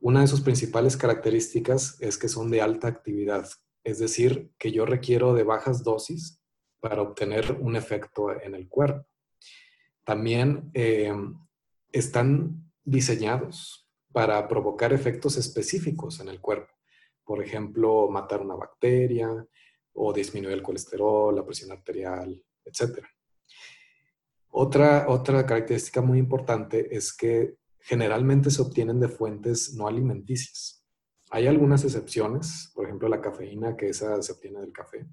Una 0.00 0.20
de 0.20 0.26
sus 0.26 0.40
principales 0.40 0.96
características 0.96 1.96
es 2.00 2.18
que 2.18 2.28
son 2.28 2.50
de 2.50 2.60
alta 2.60 2.88
actividad, 2.88 3.48
es 3.84 3.98
decir, 3.98 4.50
que 4.58 4.72
yo 4.72 4.86
requiero 4.86 5.34
de 5.34 5.42
bajas 5.42 5.82
dosis 5.82 6.40
para 6.80 7.02
obtener 7.02 7.58
un 7.60 7.76
efecto 7.76 8.30
en 8.40 8.54
el 8.54 8.68
cuerpo. 8.68 9.06
También 10.04 10.70
eh, 10.74 11.12
están 11.90 12.70
diseñados 12.84 13.88
para 14.12 14.46
provocar 14.48 14.92
efectos 14.92 15.36
específicos 15.36 16.20
en 16.20 16.28
el 16.28 16.40
cuerpo. 16.40 16.72
Por 17.24 17.42
ejemplo, 17.42 18.08
matar 18.08 18.40
una 18.40 18.54
bacteria, 18.54 19.46
o 19.96 20.12
disminuir 20.12 20.54
el 20.54 20.62
colesterol, 20.62 21.34
la 21.34 21.44
presión 21.44 21.72
arterial, 21.72 22.40
etc. 22.64 23.04
Otra, 24.50 25.06
otra 25.08 25.44
característica 25.44 26.00
muy 26.00 26.18
importante 26.18 26.94
es 26.94 27.14
que 27.14 27.56
generalmente 27.86 28.50
se 28.50 28.62
obtienen 28.62 28.98
de 28.98 29.08
fuentes 29.08 29.74
no 29.74 29.86
alimenticias. 29.86 30.84
Hay 31.30 31.46
algunas 31.46 31.84
excepciones, 31.84 32.72
por 32.74 32.84
ejemplo 32.84 33.08
la 33.08 33.20
cafeína, 33.20 33.76
que 33.76 33.88
esa 33.88 34.20
se 34.22 34.32
obtiene 34.32 34.60
del 34.60 34.72
café, 34.72 35.06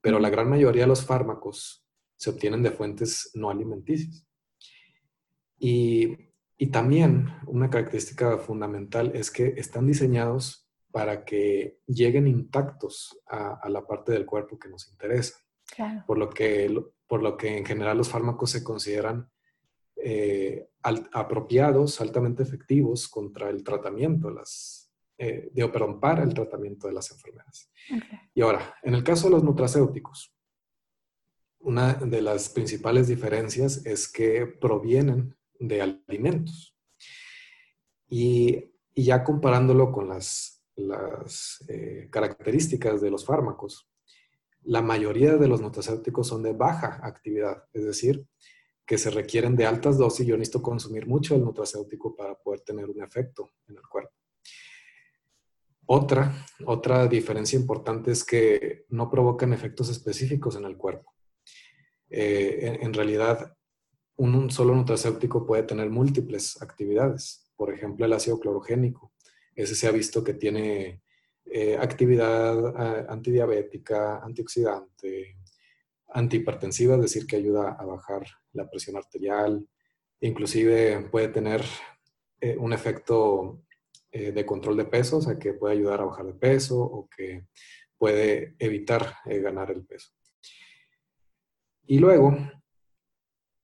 pero 0.00 0.20
la 0.20 0.30
gran 0.30 0.48
mayoría 0.48 0.82
de 0.82 0.88
los 0.88 1.04
fármacos 1.04 1.84
se 2.16 2.30
obtienen 2.30 2.62
de 2.62 2.70
fuentes 2.70 3.32
no 3.34 3.50
alimenticias. 3.50 4.24
Y, 5.58 6.16
y 6.56 6.68
también 6.68 7.26
una 7.48 7.68
característica 7.70 8.38
fundamental 8.38 9.10
es 9.16 9.32
que 9.32 9.54
están 9.56 9.88
diseñados 9.88 10.68
para 10.92 11.24
que 11.24 11.80
lleguen 11.86 12.28
intactos 12.28 13.18
a, 13.26 13.68
la 13.68 13.84
parte 13.84 14.12
del 14.12 14.26
cuerpo 14.26 14.58
que 14.60 14.68
nos 14.68 14.88
interesa. 14.88 15.38
Por, 16.06 16.18
lo 16.18 16.30
que, 16.30 16.72
por 17.08 17.22
lo 17.22 17.36
que 17.36 17.56
en 17.56 17.64
general 17.64 17.96
los 17.96 18.10
fármacos 18.10 18.50
se 18.50 18.62
consideran 18.62 19.28
eh, 20.02 20.68
apropiados, 20.82 22.00
altamente 22.00 22.42
efectivos 22.42 23.08
contra 23.08 23.48
el 23.50 23.62
tratamiento 23.62 24.28
de 24.28 24.34
las, 24.34 24.92
eh, 25.18 25.50
de, 25.52 25.68
perdón, 25.68 26.00
para 26.00 26.22
el 26.22 26.34
tratamiento 26.34 26.88
de 26.88 26.94
las 26.94 27.10
enfermedades. 27.10 27.70
Y 28.34 28.42
ahora, 28.42 28.74
en 28.82 28.94
el 28.94 29.04
caso 29.04 29.28
de 29.28 29.34
los 29.34 29.44
nutracéuticos, 29.44 30.34
una 31.60 31.94
de 31.94 32.22
las 32.22 32.48
principales 32.48 33.06
diferencias 33.06 33.86
es 33.86 34.08
que 34.08 34.46
provienen 34.46 35.36
de 35.58 35.80
alimentos. 35.80 36.76
Y, 38.08 38.72
y 38.94 39.04
ya 39.04 39.22
comparándolo 39.22 39.92
con 39.92 40.08
las 40.08 40.62
las 40.76 41.64
eh, 41.68 42.08
características 42.10 43.00
de 43.00 43.10
los 43.10 43.24
fármacos, 43.24 43.88
la 44.62 44.82
mayoría 44.82 45.36
de 45.36 45.48
los 45.48 45.60
nutracéuticos 45.60 46.28
son 46.28 46.42
de 46.42 46.52
baja 46.52 47.00
actividad, 47.02 47.64
es 47.72 47.84
decir, 47.84 48.26
que 48.92 48.98
se 48.98 49.08
requieren 49.08 49.56
de 49.56 49.64
altas 49.64 49.96
dosis. 49.96 50.26
Yo 50.26 50.36
necesito 50.36 50.60
consumir 50.60 51.06
mucho 51.06 51.34
el 51.34 51.42
nutracéutico 51.42 52.14
para 52.14 52.34
poder 52.34 52.60
tener 52.60 52.90
un 52.90 53.02
efecto 53.02 53.52
en 53.66 53.78
el 53.78 53.82
cuerpo. 53.88 54.12
Otra, 55.86 56.44
otra 56.66 57.06
diferencia 57.06 57.58
importante 57.58 58.10
es 58.10 58.22
que 58.22 58.84
no 58.90 59.08
provocan 59.08 59.54
efectos 59.54 59.88
específicos 59.88 60.56
en 60.56 60.66
el 60.66 60.76
cuerpo. 60.76 61.14
Eh, 62.10 62.80
en, 62.82 62.92
realidad, 62.92 63.56
un, 64.16 64.50
solo 64.50 64.74
nutracéutico 64.74 65.46
puede 65.46 65.62
tener 65.62 65.88
múltiples 65.88 66.60
actividades. 66.60 67.50
Por 67.56 67.72
ejemplo, 67.72 68.04
el 68.04 68.12
ácido 68.12 68.38
clorogénico 68.38 69.14
ese 69.54 69.74
se 69.74 69.88
ha 69.88 69.90
visto 69.90 70.22
que 70.22 70.34
tiene 70.34 71.00
eh, 71.46 71.78
actividad 71.80 72.76
ah, 72.76 73.06
antidiabética, 73.08 74.18
antioxidante, 74.18 75.38
antihipertensiva, 76.12 76.96
es 76.96 77.02
decir, 77.02 77.26
que 77.26 77.36
ayuda 77.36 77.76
a 77.78 77.84
bajar 77.84 78.26
la 78.52 78.68
presión 78.68 78.96
arterial, 78.96 79.68
inclusive 80.20 81.08
puede 81.10 81.28
tener 81.28 81.64
eh, 82.40 82.56
un 82.58 82.72
efecto 82.72 83.62
eh, 84.10 84.32
de 84.32 84.46
control 84.46 84.76
de 84.76 84.84
peso, 84.84 85.18
o 85.18 85.22
sea, 85.22 85.38
que 85.38 85.54
puede 85.54 85.74
ayudar 85.74 86.00
a 86.00 86.06
bajar 86.06 86.26
de 86.26 86.34
peso 86.34 86.80
o 86.80 87.08
que 87.08 87.46
puede 87.96 88.56
evitar 88.58 89.16
ganar 89.24 89.70
el 89.70 89.84
peso. 89.84 90.10
Y 91.84 91.98
luego, 91.98 92.36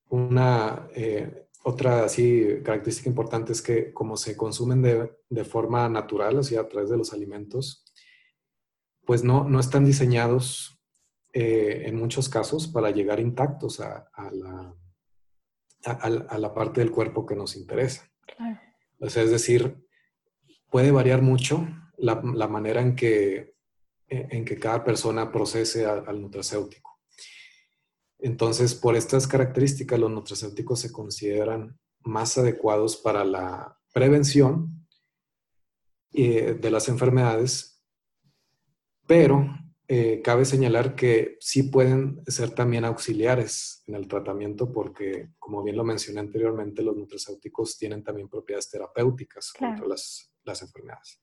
una, 0.09 0.87
otra 1.63 2.05
así 2.05 2.61
característica 2.63 3.09
importante 3.09 3.51
es 3.51 3.61
que 3.61 3.93
como 3.93 4.17
se 4.17 4.37
consumen 4.37 4.81
de, 4.81 5.43
forma 5.43 5.89
natural, 5.89 6.39
así 6.39 6.55
a 6.55 6.67
través 6.67 6.89
de 6.89 6.97
los 6.97 7.13
alimentos, 7.13 7.83
pues 9.05 9.23
no, 9.23 9.43
no 9.43 9.59
están 9.59 9.85
diseñados 9.85 10.78
eh, 11.33 11.83
en 11.85 11.95
muchos 11.95 12.29
casos 12.29 12.67
para 12.67 12.91
llegar 12.91 13.19
intactos 13.19 13.79
a, 13.79 14.09
la, 14.31 14.75
a, 15.85 16.37
la, 16.39 16.53
parte 16.53 16.81
del 16.81 16.91
cuerpo 16.91 17.25
que 17.25 17.35
nos 17.35 17.55
interesa. 17.55 18.09
O 18.99 19.09
sea, 19.09 19.23
es 19.23 19.31
decir, 19.31 19.85
puede 20.69 20.91
variar 20.91 21.21
mucho 21.21 21.67
la, 21.97 22.21
la 22.33 22.47
manera 22.47 22.81
en 22.81 22.95
que, 22.95 23.55
en 24.07 24.43
que 24.45 24.57
cada 24.57 24.83
persona 24.83 25.31
procese 25.31 25.85
al 25.85 26.21
nutracéutico. 26.21 26.99
Entonces, 28.19 28.75
por 28.75 28.95
estas 28.95 29.27
características, 29.27 29.97
los 29.97 30.11
nutracéuticos 30.11 30.81
se 30.81 30.91
consideran 30.91 31.79
más 32.01 32.37
adecuados 32.37 32.97
para 32.97 33.23
la 33.23 33.77
prevención 33.93 34.87
eh, 36.11 36.57
de 36.59 36.71
las 36.71 36.89
enfermedades, 36.89 37.83
pero 39.07 39.47
eh, 39.91 40.21
cabe 40.23 40.45
señalar 40.45 40.93
que 40.93 41.37
sí 41.39 41.63
pueden 41.63 42.21
ser 42.27 42.51
también 42.51 42.85
auxiliares 42.85 43.81
en 43.87 43.95
el 43.95 44.07
tratamiento 44.07 44.71
porque, 44.71 45.31
como 45.39 45.63
bien 45.63 45.77
lo 45.77 45.83
mencioné 45.83 46.19
anteriormente, 46.19 46.83
los 46.83 46.95
nutracéuticos 46.95 47.75
tienen 47.75 48.03
también 48.03 48.29
propiedades 48.29 48.69
terapéuticas 48.69 49.51
contra 49.51 49.87
las, 49.87 50.31
enfermedades. 50.61 51.19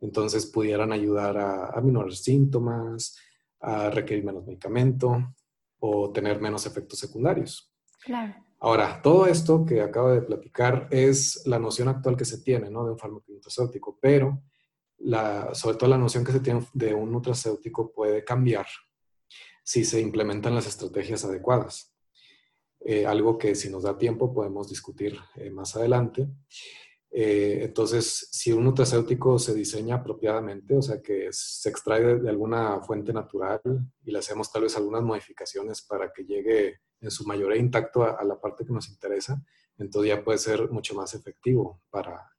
Entonces, 0.00 0.46
pudieran 0.46 0.90
ayudar 0.90 1.38
a, 1.38 1.66
a 1.66 1.80
minorar 1.80 2.12
síntomas, 2.12 3.16
a 3.60 3.88
requerir 3.90 4.24
menos 4.24 4.44
medicamento, 4.44 5.34
o 5.78 6.10
tener 6.10 6.40
menos 6.40 6.66
efectos 6.66 6.98
secundarios. 6.98 7.72
Claro. 8.02 8.34
Ahora, 8.58 9.00
todo 9.00 9.26
esto 9.26 9.64
que 9.64 9.80
acabo 9.80 10.08
de 10.10 10.22
platicar 10.22 10.88
es 10.90 11.46
la 11.46 11.60
noción 11.60 11.86
actual 11.86 12.16
que 12.16 12.24
se 12.24 12.42
tiene 12.42 12.68
¿no? 12.68 12.84
de 12.84 12.92
un 12.92 12.98
fármaco 12.98 13.30
nutracéutico, 13.30 13.96
pero 14.00 14.42
sobre 15.52 15.76
todo 15.76 15.90
la 15.90 15.98
noción 15.98 16.24
que 16.24 16.32
se 16.32 16.40
tiene 16.40 16.66
de 16.72 16.94
un 16.94 17.12
nutracéutico 17.12 17.92
puede 17.92 18.24
cambiar 18.24 18.66
si 19.62 19.84
se 19.84 20.00
implementan 20.00 20.54
las 20.54 20.66
estrategias 20.66 21.24
adecuadas. 21.24 21.92
Eh, 22.80 23.04
algo 23.04 23.36
que 23.36 23.56
si 23.56 23.68
nos 23.68 23.82
da 23.82 23.98
tiempo 23.98 24.32
podemos 24.32 24.68
discutir 24.68 25.18
eh, 25.34 25.50
más 25.50 25.74
adelante. 25.74 26.28
Eh, 27.10 27.60
entonces, 27.62 28.28
si 28.30 28.52
un 28.52 28.62
nutracéutico 28.62 29.40
se 29.40 29.54
diseña 29.54 29.96
apropiadamente, 29.96 30.76
o 30.76 30.82
sea, 30.82 31.02
que 31.02 31.28
se 31.32 31.68
extrae 31.68 32.18
de, 32.18 32.28
alguna 32.28 32.80
fuente 32.82 33.12
natural 33.12 33.60
y 34.04 34.12
le 34.12 34.18
hacemos 34.18 34.52
tal 34.52 34.62
vez 34.62 34.76
algunas 34.76 35.02
modificaciones 35.02 35.82
para 35.82 36.12
que 36.12 36.24
llegue 36.24 36.80
en 37.00 37.10
su 37.10 37.26
mayoría 37.26 37.60
intacto 37.60 38.04
a, 38.04 38.22
la 38.22 38.40
parte 38.40 38.64
que 38.64 38.72
nos 38.72 38.88
interesa, 38.88 39.42
entonces 39.78 40.10
ya 40.10 40.22
puede 40.22 40.38
ser 40.38 40.70
mucho 40.70 40.94
más 40.94 41.14
efectivo 41.14 41.82
para, 41.90 42.30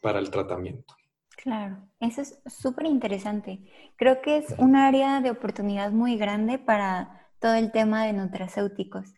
para 0.00 0.20
el 0.20 0.30
tratamiento. 0.30 0.94
Claro, 1.42 1.78
eso 2.00 2.20
es 2.20 2.40
súper 2.46 2.86
interesante. 2.86 3.60
Creo 3.96 4.20
que 4.22 4.38
es 4.38 4.54
un 4.58 4.74
área 4.74 5.20
de 5.20 5.30
oportunidad 5.30 5.92
muy 5.92 6.16
grande 6.16 6.58
para 6.58 7.28
todo 7.38 7.54
el 7.54 7.70
tema 7.70 8.04
de 8.04 8.12
nutracéuticos. 8.12 9.14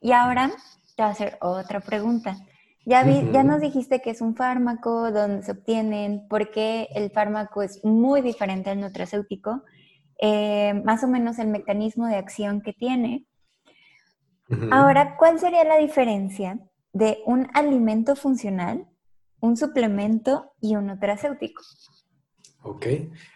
Y 0.00 0.12
ahora 0.12 0.48
te 0.96 1.02
voy 1.02 1.08
a 1.08 1.12
hacer 1.12 1.38
otra 1.42 1.80
pregunta. 1.80 2.38
Ya, 2.86 3.04
ya 3.04 3.44
nos 3.44 3.60
dijiste 3.60 4.00
que 4.00 4.08
es 4.08 4.22
un 4.22 4.36
fármaco, 4.36 5.12
dónde 5.12 5.42
se 5.42 5.52
obtienen, 5.52 6.26
por 6.28 6.50
qué 6.50 6.88
el 6.94 7.10
fármaco 7.10 7.60
es 7.60 7.84
muy 7.84 8.22
diferente 8.22 8.70
al 8.70 8.80
nutracéutico, 8.80 9.62
eh, 10.18 10.72
más 10.82 11.04
o 11.04 11.08
menos 11.08 11.38
el 11.38 11.48
mecanismo 11.48 12.06
de 12.06 12.16
acción 12.16 12.62
que 12.62 12.72
tiene. 12.72 13.26
Ahora, 14.70 15.16
¿cuál 15.18 15.38
sería 15.38 15.64
la 15.64 15.76
diferencia 15.76 16.58
de 16.94 17.18
un 17.26 17.48
alimento 17.52 18.16
funcional, 18.16 18.86
un 19.40 19.56
suplemento 19.56 20.52
y 20.60 20.76
un 20.76 20.86
nutracéutico? 20.86 21.62
Ok, 22.62 22.86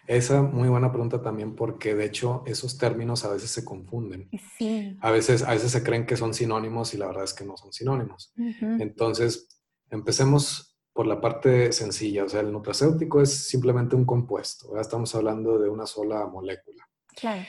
esa 0.05 0.43
muy 0.43 0.69
buena 0.69 0.91
pregunta 0.91 1.21
también 1.21 1.55
porque 1.55 1.95
de 1.95 2.05
hecho 2.05 2.43
esos 2.45 2.77
términos 2.77 3.25
a 3.25 3.33
veces 3.33 3.49
se 3.49 3.65
confunden. 3.65 4.29
Sí. 4.57 4.95
A 5.01 5.09
veces, 5.09 5.41
a 5.41 5.51
veces 5.51 5.71
se 5.71 5.83
creen 5.83 6.05
que 6.05 6.15
son 6.15 6.33
sinónimos 6.33 6.93
y 6.93 6.97
la 6.97 7.07
verdad 7.07 7.23
es 7.23 7.33
que 7.33 7.43
no 7.43 7.57
son 7.57 7.73
sinónimos. 7.73 8.33
Entonces, 8.61 9.47
empecemos 9.89 10.77
por 10.93 11.07
la 11.07 11.19
parte 11.19 11.73
sencilla, 11.73 12.23
o 12.23 12.29
sea, 12.29 12.39
el 12.41 12.51
nutracéutico 12.51 13.21
es 13.21 13.49
simplemente 13.49 13.95
un 13.95 14.05
compuesto, 14.05 14.79
estamos 14.79 15.13
hablando 15.15 15.57
de 15.59 15.69
una 15.69 15.85
sola 15.85 16.25
molécula. 16.27 16.87
Claro. 17.15 17.43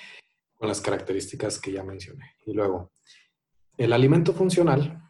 Con 0.56 0.68
las 0.68 0.80
características 0.80 1.60
que 1.60 1.72
ya 1.72 1.84
mencioné. 1.84 2.36
Y 2.46 2.54
luego, 2.54 2.92
el 3.76 3.92
alimento 3.92 4.32
funcional 4.32 5.05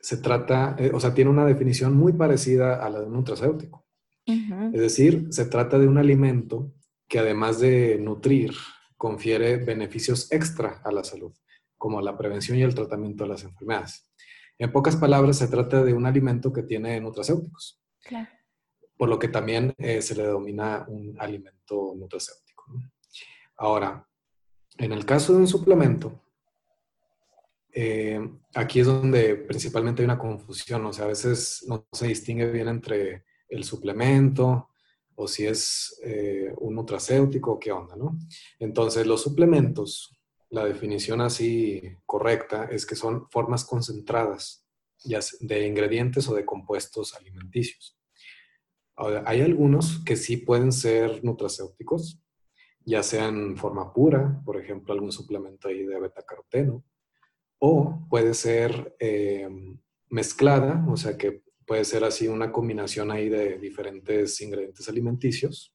se 0.00 0.16
trata, 0.16 0.76
eh, 0.78 0.90
o 0.92 1.00
sea, 1.00 1.14
tiene 1.14 1.30
una 1.30 1.44
definición 1.44 1.96
muy 1.96 2.12
parecida 2.12 2.84
a 2.84 2.88
la 2.88 3.00
de 3.00 3.06
un 3.06 3.12
nutracéutico. 3.12 3.86
Es 4.26 4.80
decir, 4.80 5.26
se 5.30 5.46
trata 5.46 5.76
de 5.78 5.88
un 5.88 5.98
alimento 5.98 6.72
que 7.08 7.18
además 7.18 7.58
de 7.58 7.98
nutrir, 7.98 8.52
confiere 8.96 9.56
beneficios 9.56 10.30
extra 10.30 10.80
a 10.84 10.92
la 10.92 11.02
salud, 11.02 11.32
como 11.76 12.00
la 12.00 12.16
prevención 12.16 12.56
y 12.56 12.62
el 12.62 12.74
tratamiento 12.74 13.24
de 13.24 13.30
las 13.30 13.42
enfermedades. 13.42 14.08
En 14.58 14.70
pocas 14.70 14.94
palabras, 14.94 15.38
se 15.38 15.48
trata 15.48 15.82
de 15.82 15.94
un 15.94 16.06
alimento 16.06 16.52
que 16.52 16.62
tiene 16.62 17.00
nutracéuticos. 17.00 17.80
Claro. 18.04 18.28
Por 18.96 19.08
lo 19.08 19.18
que 19.18 19.28
también 19.28 19.72
eh, 19.78 20.02
se 20.02 20.14
le 20.14 20.24
denomina 20.24 20.84
un 20.86 21.16
alimento 21.18 21.94
nutracéutico. 21.96 22.66
Ahora, 23.56 24.06
en 24.76 24.92
el 24.92 25.04
caso 25.04 25.32
de 25.32 25.40
un 25.40 25.48
suplemento, 25.48 26.20
eh, 27.72 28.20
aquí 28.54 28.80
es 28.80 28.86
donde 28.86 29.36
principalmente 29.36 30.02
hay 30.02 30.04
una 30.04 30.18
confusión, 30.18 30.84
o 30.86 30.92
sea, 30.92 31.04
a 31.04 31.08
veces 31.08 31.64
no 31.68 31.86
se 31.92 32.08
distingue 32.08 32.50
bien 32.50 32.68
entre 32.68 33.24
el 33.48 33.64
suplemento 33.64 34.68
o 35.14 35.28
si 35.28 35.46
es 35.46 36.00
eh, 36.02 36.52
un 36.58 36.74
nutracéutico, 36.74 37.58
qué 37.58 37.72
onda, 37.72 37.94
¿no? 37.94 38.16
Entonces, 38.58 39.06
los 39.06 39.22
suplementos, 39.22 40.18
la 40.48 40.64
definición 40.64 41.20
así 41.20 41.82
correcta 42.06 42.64
es 42.64 42.86
que 42.86 42.96
son 42.96 43.28
formas 43.30 43.64
concentradas 43.64 44.66
ya 45.04 45.20
de 45.40 45.66
ingredientes 45.66 46.28
o 46.28 46.34
de 46.34 46.44
compuestos 46.44 47.14
alimenticios. 47.14 47.98
Ahora, 48.96 49.22
hay 49.26 49.40
algunos 49.40 50.02
que 50.04 50.16
sí 50.16 50.38
pueden 50.38 50.72
ser 50.72 51.24
nutracéuticos, 51.24 52.22
ya 52.84 53.02
sea 53.02 53.28
en 53.28 53.56
forma 53.56 53.92
pura, 53.92 54.42
por 54.44 54.58
ejemplo, 54.58 54.92
algún 54.92 55.12
suplemento 55.12 55.68
ahí 55.68 55.84
de 55.84 56.00
beta-caroteno, 56.00 56.84
o 57.60 58.06
puede 58.08 58.34
ser 58.34 58.96
eh, 58.98 59.48
mezclada, 60.08 60.84
o 60.88 60.96
sea 60.96 61.16
que 61.16 61.42
puede 61.66 61.84
ser 61.84 62.02
así 62.02 62.26
una 62.26 62.50
combinación 62.50 63.12
ahí 63.12 63.28
de 63.28 63.58
diferentes 63.58 64.40
ingredientes 64.40 64.88
alimenticios. 64.88 65.72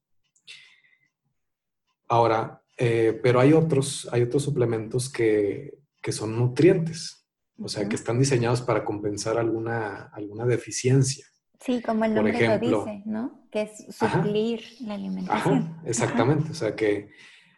Ahora, 2.09 2.61
eh, 2.77 3.17
pero 3.23 3.39
hay 3.39 3.53
otros, 3.53 4.09
hay 4.11 4.23
otros 4.23 4.43
suplementos 4.43 5.09
que, 5.09 5.77
que 6.01 6.11
son 6.11 6.37
nutrientes, 6.37 7.25
o 7.57 7.69
sea, 7.69 7.87
que 7.87 7.95
están 7.95 8.19
diseñados 8.19 8.61
para 8.61 8.83
compensar 8.83 9.37
alguna, 9.37 10.09
alguna 10.11 10.45
deficiencia. 10.45 11.25
Sí, 11.61 11.81
como 11.81 12.03
el 12.03 12.13
nombre 12.13 12.47
lo 12.47 12.59
dice, 12.59 13.03
¿no? 13.05 13.47
Que 13.49 13.61
es 13.61 13.95
suplir 13.95 14.61
la 14.81 14.95
alimentación. 14.95 15.57
Ajá, 15.59 15.81
exactamente, 15.85 16.51
o 16.51 16.53
sea 16.53 16.75
que 16.75 17.09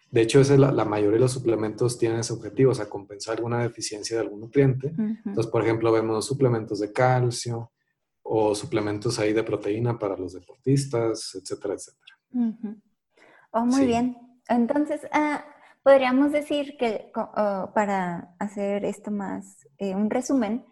de 0.10 0.22
hecho, 0.22 0.40
es 0.40 0.50
la, 0.50 0.86
mayoría 0.86 1.16
de 1.16 1.22
los 1.22 1.34
suplementos 1.34 1.98
tienen 1.98 2.20
ese 2.20 2.34
objetivo, 2.34 2.72
o 2.72 2.76
sea, 2.76 2.88
compensar 2.88 3.38
alguna 3.38 3.60
deficiencia 3.60 4.18
de 4.18 4.24
algún 4.24 4.42
nutriente. 4.42 4.94
Entonces, 4.98 5.48
por 5.48 5.64
ejemplo, 5.64 5.92
vemos 5.92 6.26
suplementos 6.26 6.80
de 6.80 6.94
calcio, 6.94 7.72
o 8.30 8.54
suplementos 8.54 9.20
ahí 9.20 9.32
de 9.32 9.44
proteína 9.44 9.98
para 9.98 10.18
los 10.18 10.34
deportistas, 10.34 11.34
etcétera, 11.36 11.76
etcétera. 11.76 12.18
Oh, 13.52 13.66
muy 13.66 13.86
bien. 13.86 14.18
Entonces, 14.50 15.02
ah, 15.14 15.46
podríamos 15.82 16.34
decir 16.34 16.76
que 16.78 17.12
para 17.14 18.36
hacer 18.38 18.84
esto 18.84 19.12
más, 19.12 19.66
eh, 19.78 19.96
un 19.96 20.10
resumen. 20.10 20.66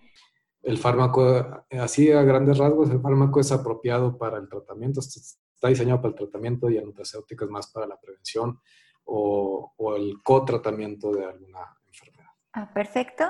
El 0.62 0.78
fármaco, 0.78 1.64
así 1.72 2.12
a 2.12 2.24
grandes 2.24 2.58
rasgos, 2.58 2.90
el 2.90 3.00
fármaco 3.00 3.40
es 3.40 3.52
apropiado 3.52 4.18
para 4.18 4.38
el 4.38 4.50
tratamiento, 4.50 5.00
está 5.00 5.70
diseñado 5.70 6.02
para 6.02 6.10
el 6.10 6.16
tratamiento 6.16 6.70
y 6.70 6.78
el 6.78 6.86
nutracéutico 6.86 7.46
es 7.46 7.52
más 7.52 7.68
para 7.68 7.88
la 7.88 7.98
prevención 7.98 8.60
o, 9.06 9.74
o 9.78 9.96
el 9.96 10.22
co-tratamiento 10.24 11.12
de 11.12 11.26
alguna 11.26 11.78
enfermedad. 11.88 12.32
Ah, 12.54 12.72
perfecto. 12.74 13.26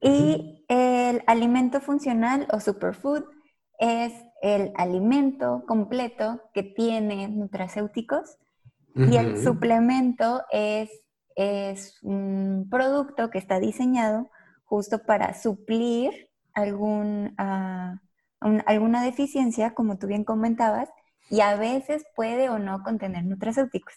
Y 0.00 0.64
el 0.68 1.22
alimento 1.26 1.80
funcional 1.80 2.46
o 2.52 2.60
superfood 2.60 3.24
es 3.78 4.12
el 4.42 4.72
alimento 4.76 5.64
completo 5.66 6.42
que 6.52 6.62
tiene 6.62 7.28
nutracéuticos 7.28 8.36
y 8.94 9.16
el 9.16 9.42
suplemento 9.42 10.42
es, 10.50 10.90
es 11.34 12.02
un 12.02 12.66
producto 12.70 13.28
que 13.28 13.36
está 13.36 13.60
diseñado 13.60 14.30
justo 14.64 15.04
para 15.04 15.34
suplir 15.34 16.30
algún, 16.54 17.34
ah, 17.36 18.00
alguna 18.40 19.02
deficiencia, 19.02 19.74
como 19.74 19.98
tú 19.98 20.06
bien 20.06 20.24
comentabas, 20.24 20.88
y 21.28 21.42
a 21.42 21.56
veces 21.56 22.06
puede 22.14 22.48
o 22.48 22.58
no 22.58 22.82
contener 22.82 23.24
nutracéuticos. 23.26 23.94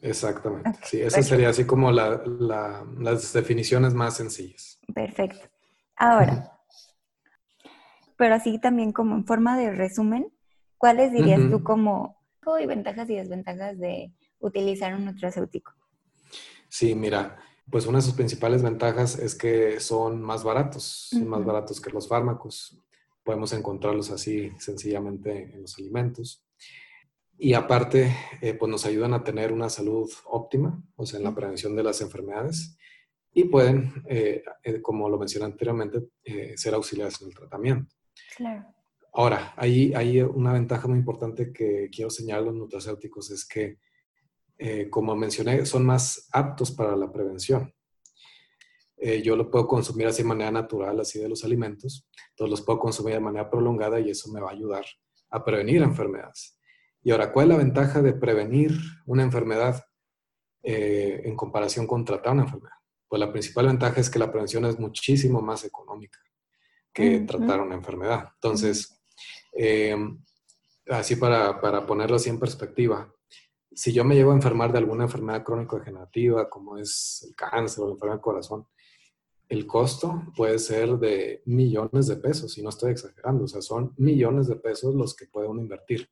Exactamente. 0.00 0.70
sí, 0.84 1.00
esa 1.00 1.22
sería 1.22 1.48
así 1.48 1.64
como 1.64 1.90
la, 1.90 2.22
las 2.98 3.32
definiciones 3.32 3.94
más 3.94 4.16
sencillas. 4.16 4.78
Perfecto. 4.94 5.48
Ahora, 5.96 6.54
pero 8.16 8.34
así 8.34 8.58
también 8.58 8.92
como 8.92 9.14
en 9.14 9.24
forma 9.24 9.56
de 9.58 9.72
resumen, 9.72 10.32
¿cuáles 10.76 11.12
dirías 11.12 11.40
tú 11.50 11.62
como 11.62 12.22
ventajas 12.66 13.08
y 13.08 13.16
desventajas 13.16 13.78
de 13.78 14.12
utilizar 14.40 14.94
un 14.94 15.06
nutracéutico? 15.06 15.72
Sí, 16.68 16.94
mira, 16.94 17.38
pues 17.70 17.86
una 17.86 17.98
de 17.98 18.02
sus 18.02 18.14
principales 18.14 18.62
ventajas 18.62 19.18
es 19.18 19.34
que 19.34 19.80
son 19.80 20.20
más 20.20 20.44
baratos, 20.44 21.08
son 21.10 21.28
más 21.28 21.44
baratos 21.44 21.80
que 21.80 21.90
los 21.90 22.08
fármacos. 22.08 22.78
Podemos 23.22 23.52
encontrarlos 23.54 24.10
así 24.10 24.52
sencillamente 24.58 25.54
en 25.54 25.62
los 25.62 25.78
alimentos. 25.78 26.43
Y 27.38 27.54
aparte, 27.54 28.14
eh, 28.40 28.54
pues 28.54 28.70
nos 28.70 28.86
ayudan 28.86 29.12
a 29.14 29.24
tener 29.24 29.52
una 29.52 29.68
salud 29.68 30.10
óptima, 30.26 30.82
o 30.96 31.04
sea, 31.04 31.18
en 31.18 31.24
la 31.24 31.34
prevención 31.34 31.74
de 31.74 31.82
las 31.82 32.00
enfermedades. 32.00 32.76
Y 33.32 33.44
pueden, 33.44 34.04
eh, 34.08 34.42
eh, 34.62 34.80
como 34.80 35.08
lo 35.08 35.18
mencioné 35.18 35.46
anteriormente, 35.46 36.08
ser 36.54 36.74
auxiliares 36.74 37.20
en 37.20 37.28
el 37.28 37.34
tratamiento. 37.34 37.94
Claro. 38.36 38.64
Ahora, 39.16 39.54
hay, 39.56 39.94
hay 39.94 40.20
una 40.20 40.52
ventaja 40.52 40.88
muy 40.88 40.98
importante 40.98 41.52
que 41.52 41.88
quiero 41.88 42.10
señalar 42.10 42.46
los 42.46 42.54
nutracéuticos, 42.54 43.30
es 43.30 43.46
que, 43.46 43.78
eh, 44.58 44.90
como 44.90 45.14
mencioné, 45.14 45.64
son 45.66 45.86
más 45.86 46.28
aptos 46.32 46.72
para 46.72 46.96
la 46.96 47.12
prevención. 47.12 47.72
Eh, 48.96 49.22
yo 49.22 49.36
lo 49.36 49.48
puedo 49.48 49.68
consumir 49.68 50.08
así 50.08 50.22
de 50.22 50.28
manera 50.28 50.50
natural, 50.50 50.98
así 50.98 51.20
de 51.20 51.28
los 51.28 51.44
alimentos, 51.44 52.08
entonces 52.30 52.50
los 52.50 52.62
puedo 52.62 52.80
consumir 52.80 53.14
de 53.14 53.20
manera 53.20 53.48
prolongada 53.48 54.00
y 54.00 54.10
eso 54.10 54.32
me 54.32 54.40
va 54.40 54.50
a 54.50 54.52
ayudar 54.52 54.84
a 55.30 55.44
prevenir 55.44 55.82
enfermedades. 55.82 56.58
Y 57.04 57.12
ahora, 57.12 57.30
¿cuál 57.30 57.50
es 57.50 57.56
la 57.56 57.62
ventaja 57.62 58.02
de 58.02 58.14
prevenir 58.14 58.72
una 59.06 59.22
enfermedad 59.22 59.84
eh, 60.62 61.22
en 61.24 61.36
comparación 61.36 61.86
con 61.86 62.04
tratar 62.04 62.32
una 62.32 62.42
enfermedad? 62.42 62.74
pues 63.14 63.20
la 63.20 63.30
principal 63.30 63.66
ventaja 63.68 64.00
es 64.00 64.10
que 64.10 64.18
la 64.18 64.32
prevención 64.32 64.64
es 64.64 64.76
muchísimo 64.76 65.40
más 65.40 65.64
económica 65.64 66.18
que 66.92 67.20
tratar 67.20 67.60
una 67.60 67.76
enfermedad. 67.76 68.30
Entonces, 68.34 69.00
em, 69.52 70.20
así 70.88 71.14
para, 71.14 71.60
para, 71.60 71.86
ponerlo 71.86 72.16
así 72.16 72.28
en 72.28 72.40
perspectiva, 72.40 73.14
si 73.72 73.92
yo 73.92 74.04
me 74.04 74.16
llevo 74.16 74.32
a 74.32 74.34
enfermar 74.34 74.72
de 74.72 74.78
alguna 74.78 75.04
enfermedad 75.04 75.44
crónico-degenerativa, 75.44 76.50
como 76.50 76.76
es 76.76 77.24
el 77.28 77.36
cáncer 77.36 77.84
o 77.84 77.86
la 77.86 77.92
enfermedad 77.92 78.16
del 78.16 78.22
corazón, 78.22 78.66
el 79.48 79.64
costo 79.64 80.24
puede 80.36 80.58
ser 80.58 80.98
de 80.98 81.40
millones 81.46 82.08
de 82.08 82.16
pesos, 82.16 82.58
y 82.58 82.62
no 82.62 82.70
estoy 82.70 82.90
exagerando, 82.90 83.44
o 83.44 83.48
sea, 83.48 83.62
son 83.62 83.94
millones 83.96 84.48
de 84.48 84.56
pesos 84.56 84.92
los 84.92 85.14
que 85.14 85.26
puede 85.26 85.46
uno 85.46 85.60
invertir, 85.60 86.08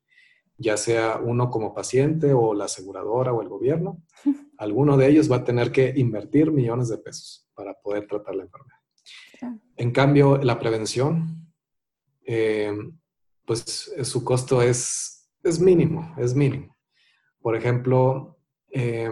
ya 0.56 0.76
sea 0.76 1.18
uno 1.22 1.50
como 1.50 1.74
paciente 1.74 2.32
o 2.32 2.54
la 2.54 2.64
aseguradora 2.64 3.32
o 3.32 3.42
el 3.42 3.48
gobierno, 3.48 4.02
alguno 4.58 4.96
de 4.96 5.08
ellos 5.08 5.30
va 5.30 5.36
a 5.36 5.44
tener 5.44 5.72
que 5.72 5.92
invertir 5.96 6.52
millones 6.52 6.88
de 6.88 6.98
pesos 6.98 7.48
para 7.54 7.74
poder 7.74 8.06
tratar 8.06 8.34
la 8.34 8.44
enfermedad. 8.44 8.78
En 9.76 9.90
cambio, 9.90 10.38
la 10.38 10.58
prevención, 10.58 11.52
eh, 12.24 12.72
pues 13.44 13.92
su 14.02 14.22
costo 14.22 14.62
es, 14.62 15.28
es 15.42 15.58
mínimo, 15.58 16.14
es 16.18 16.34
mínimo. 16.34 16.76
Por 17.40 17.56
ejemplo, 17.56 18.38
eh, 18.70 19.10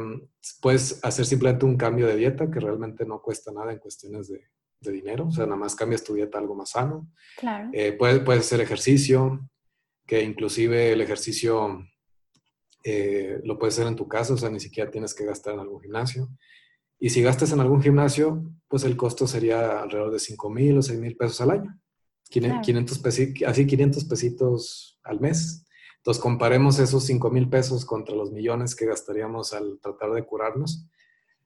puedes 0.61 1.05
hacer 1.05 1.27
simplemente 1.27 1.67
un 1.67 1.77
cambio 1.77 2.07
de 2.07 2.17
dieta 2.17 2.51
que 2.51 2.61
realmente 2.61 3.05
no 3.05 3.21
cuesta 3.21 3.53
nada 3.53 3.73
en 3.73 3.79
cuestiones 3.79 4.29
de, 4.29 4.41
dinero, 4.81 5.27
o 5.27 5.31
sea, 5.31 5.45
nada 5.45 5.59
más 5.59 5.77
cambias 5.77 6.03
tu 6.03 6.15
dieta 6.15 6.39
a 6.39 6.41
algo 6.41 6.55
más 6.55 6.71
sano. 6.71 7.13
Claro. 7.37 7.69
Eh, 7.75 7.93
puedes, 7.93 8.21
puedes, 8.21 8.47
hacer 8.47 8.63
ejercicio, 8.63 9.47
que 10.11 10.25
inclusive 10.25 10.91
el 10.91 11.03
ejercicio 11.03 11.87
eh, 12.83 13.41
lo 13.45 13.57
puedes 13.61 13.77
hacer 13.77 13.87
en 13.87 13.95
tu 13.95 14.09
casa, 14.09 14.35
o 14.35 14.37
sea, 14.37 14.51
ni 14.51 14.59
siquiera 14.59 14.91
tienes 14.91 15.15
que 15.15 15.25
gastar 15.25 15.55
en 15.55 15.61
algún 15.61 15.81
gimnasio. 15.81 16.29
Y 16.99 17.11
si 17.11 17.23
gastas 17.23 17.53
en 17.53 17.61
algún 17.61 17.81
gimnasio, 17.81 18.43
pues 18.67 18.83
el 18.83 18.97
costo 18.97 19.29
sería 19.29 19.81
alrededor 19.81 20.11
de 20.11 20.19
5 20.19 20.51
mil 20.51 20.79
o 20.79 20.83
6 20.83 20.99
mil 20.99 21.17
pesos 21.17 21.41
al 21.43 21.53
año. 21.53 21.81
500 22.29 23.07
así 23.07 23.67
500 23.67 24.05
pesitos 24.05 24.99
al 25.05 25.21
mes. 25.21 25.65
Entonces, 25.99 26.21
comparemos 26.21 26.81
esos 26.81 27.05
5 27.05 27.31
mil 27.31 27.49
pesos 27.49 27.85
contra 27.85 28.17
los 28.17 28.33
millones 28.33 28.75
que 28.75 28.87
gastaríamos 28.87 29.53
al 29.53 29.79
tratar 29.81 30.11
de 30.11 30.25
curarnos. 30.25 30.89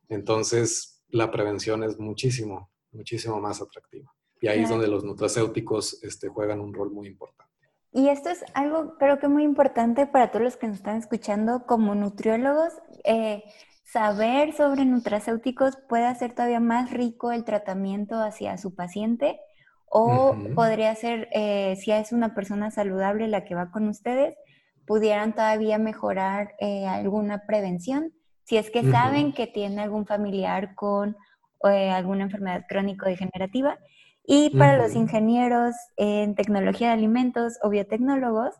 Entonces, 0.09 1.03
la 1.11 1.31
prevención 1.31 1.85
es 1.85 1.99
muchísimo, 1.99 2.71
muchísimo 2.93 3.39
más 3.43 3.61
atractiva. 3.61 4.11
Y 4.41 4.47
ahí 4.47 4.63
es 4.63 4.71
donde 4.71 4.89
los 4.89 5.05
nutracéuticos 5.05 6.03
este, 6.03 6.29
juegan 6.29 6.61
un 6.61 6.73
rol 6.73 6.91
muy 6.91 7.09
importante. 7.09 7.54
Y 7.97 8.09
esto 8.09 8.29
es 8.29 8.45
algo, 8.55 8.99
creo 8.99 9.21
que 9.21 9.29
muy 9.29 9.45
importante 9.45 10.07
para 10.07 10.33
todos 10.33 10.43
los 10.43 10.57
que 10.57 10.67
nos 10.67 10.79
están 10.79 10.97
escuchando 10.97 11.65
como 11.65 11.95
nutriólogos. 11.95 12.73
Eh, 13.05 13.45
saber 13.85 14.53
sobre 14.53 14.85
nutracéuticos 14.85 15.77
puede 15.89 16.07
hacer 16.07 16.35
todavía 16.35 16.59
más 16.59 16.91
rico 16.91 17.31
el 17.31 17.45
tratamiento 17.45 18.17
hacia 18.21 18.59
su 18.59 18.75
paciente 18.75 19.39
o 19.87 20.35
podría 20.57 20.93
ser, 20.97 21.29
eh, 21.31 21.77
si 21.77 21.93
es 21.93 22.11
una 22.11 22.35
persona 22.35 22.73
saludable 22.73 23.29
la 23.29 23.45
que 23.45 23.55
va 23.55 23.71
con 23.71 23.87
ustedes, 23.87 24.35
pudieran 24.89 25.33
todavía 25.33 25.79
mejorar 25.79 26.57
eh, 26.59 26.87
alguna 26.87 27.47
prevención, 27.47 28.13
si 28.43 28.57
es 28.57 28.73
que 28.73 28.83
saben 28.91 29.33
que 29.33 29.47
tiene 29.47 29.83
algún 29.83 30.05
familiar 30.05 30.75
con 30.75 31.17
alguna 31.63 32.25
enfermedad 32.25 32.65
crónico-degenerativa. 32.69 33.79
Y 34.27 34.51
para 34.57 34.79
los 34.79 34.95
ingenieros 34.95 35.75
en 35.97 36.35
tecnología 36.35 36.89
de 36.89 36.95
alimentos 36.95 37.59
o 37.63 37.69
biotecnólogos, 37.69 38.55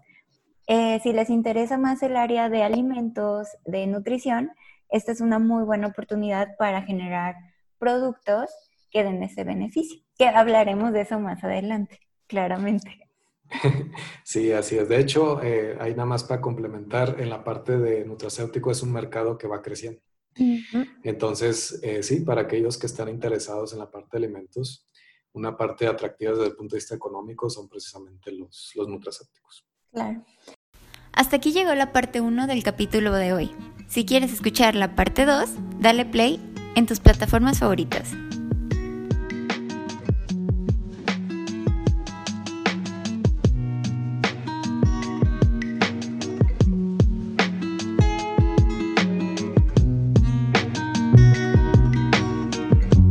si 0.67 1.13
les 1.13 1.31
interesa 1.31 1.79
más 1.79 2.03
el 2.03 2.17
área 2.17 2.49
de 2.51 2.63
alimentos, 2.63 3.49
de 3.65 3.87
nutrición, 3.87 4.51
esta 4.91 5.13
es 5.13 5.21
una 5.21 5.39
muy 5.39 5.65
buena 5.65 5.89
oportunidad 5.89 6.57
para 6.59 6.83
generar 6.83 7.35
productos 7.79 8.51
que 8.91 9.03
den 9.03 9.23
ese 9.23 9.43
beneficio, 9.43 10.01
que 10.17 10.29
hablaremos 10.29 10.93
de 10.93 11.01
eso 11.01 11.19
más 11.19 11.43
adelante, 11.45 11.99
claramente. 12.27 13.05
Sí, 14.25 14.53
así 14.53 14.77
es. 14.77 14.89
De 14.89 14.99
hecho, 14.99 15.43
eh, 15.43 15.77
hay 15.79 15.93
nada 15.93 16.07
más 16.07 16.25
para 16.25 16.41
complementar, 16.41 17.17
en 17.19 17.29
la 17.29 17.45
parte 17.45 17.79
de 17.79 18.05
nutracéutico 18.05 18.71
es 18.71 18.83
un 18.83 18.93
mercado 18.93 19.37
que 19.37 19.47
va 19.47 19.63
creciendo. 19.63 20.01
Entonces, 21.05 21.79
eh, 21.83 22.03
sí, 22.03 22.21
para 22.21 22.43
aquellos 22.43 22.79
que 22.79 22.87
están 22.87 23.09
interesados 23.09 23.73
en 23.73 23.79
la 23.79 23.91
parte 23.91 24.11
de 24.13 24.25
alimentos, 24.25 24.89
una 25.35 25.57
parte 25.57 25.87
atractiva 25.87 26.33
desde 26.33 26.47
el 26.47 26.57
punto 26.57 26.75
de 26.75 26.79
vista 26.79 26.95
económico 26.95 27.51
son 27.51 27.69
precisamente 27.69 28.33
los, 28.33 28.73
los. 28.75 29.67
Claro. 29.93 30.25
Hasta 31.13 31.37
aquí 31.37 31.53
llegó 31.53 31.75
la 31.75 31.93
parte 31.93 32.21
1 32.21 32.47
del 32.47 32.63
capítulo 32.63 33.13
de 33.13 33.33
hoy. 33.33 33.51
Si 33.87 34.05
quieres 34.05 34.33
escuchar 34.33 34.75
la 34.75 34.97
parte 34.97 35.27
2, 35.27 35.51
dale 35.79 36.07
play 36.07 36.41
en 36.75 36.87
tus 36.87 37.01
plataformas 37.01 37.59
favoritas. 37.59 38.13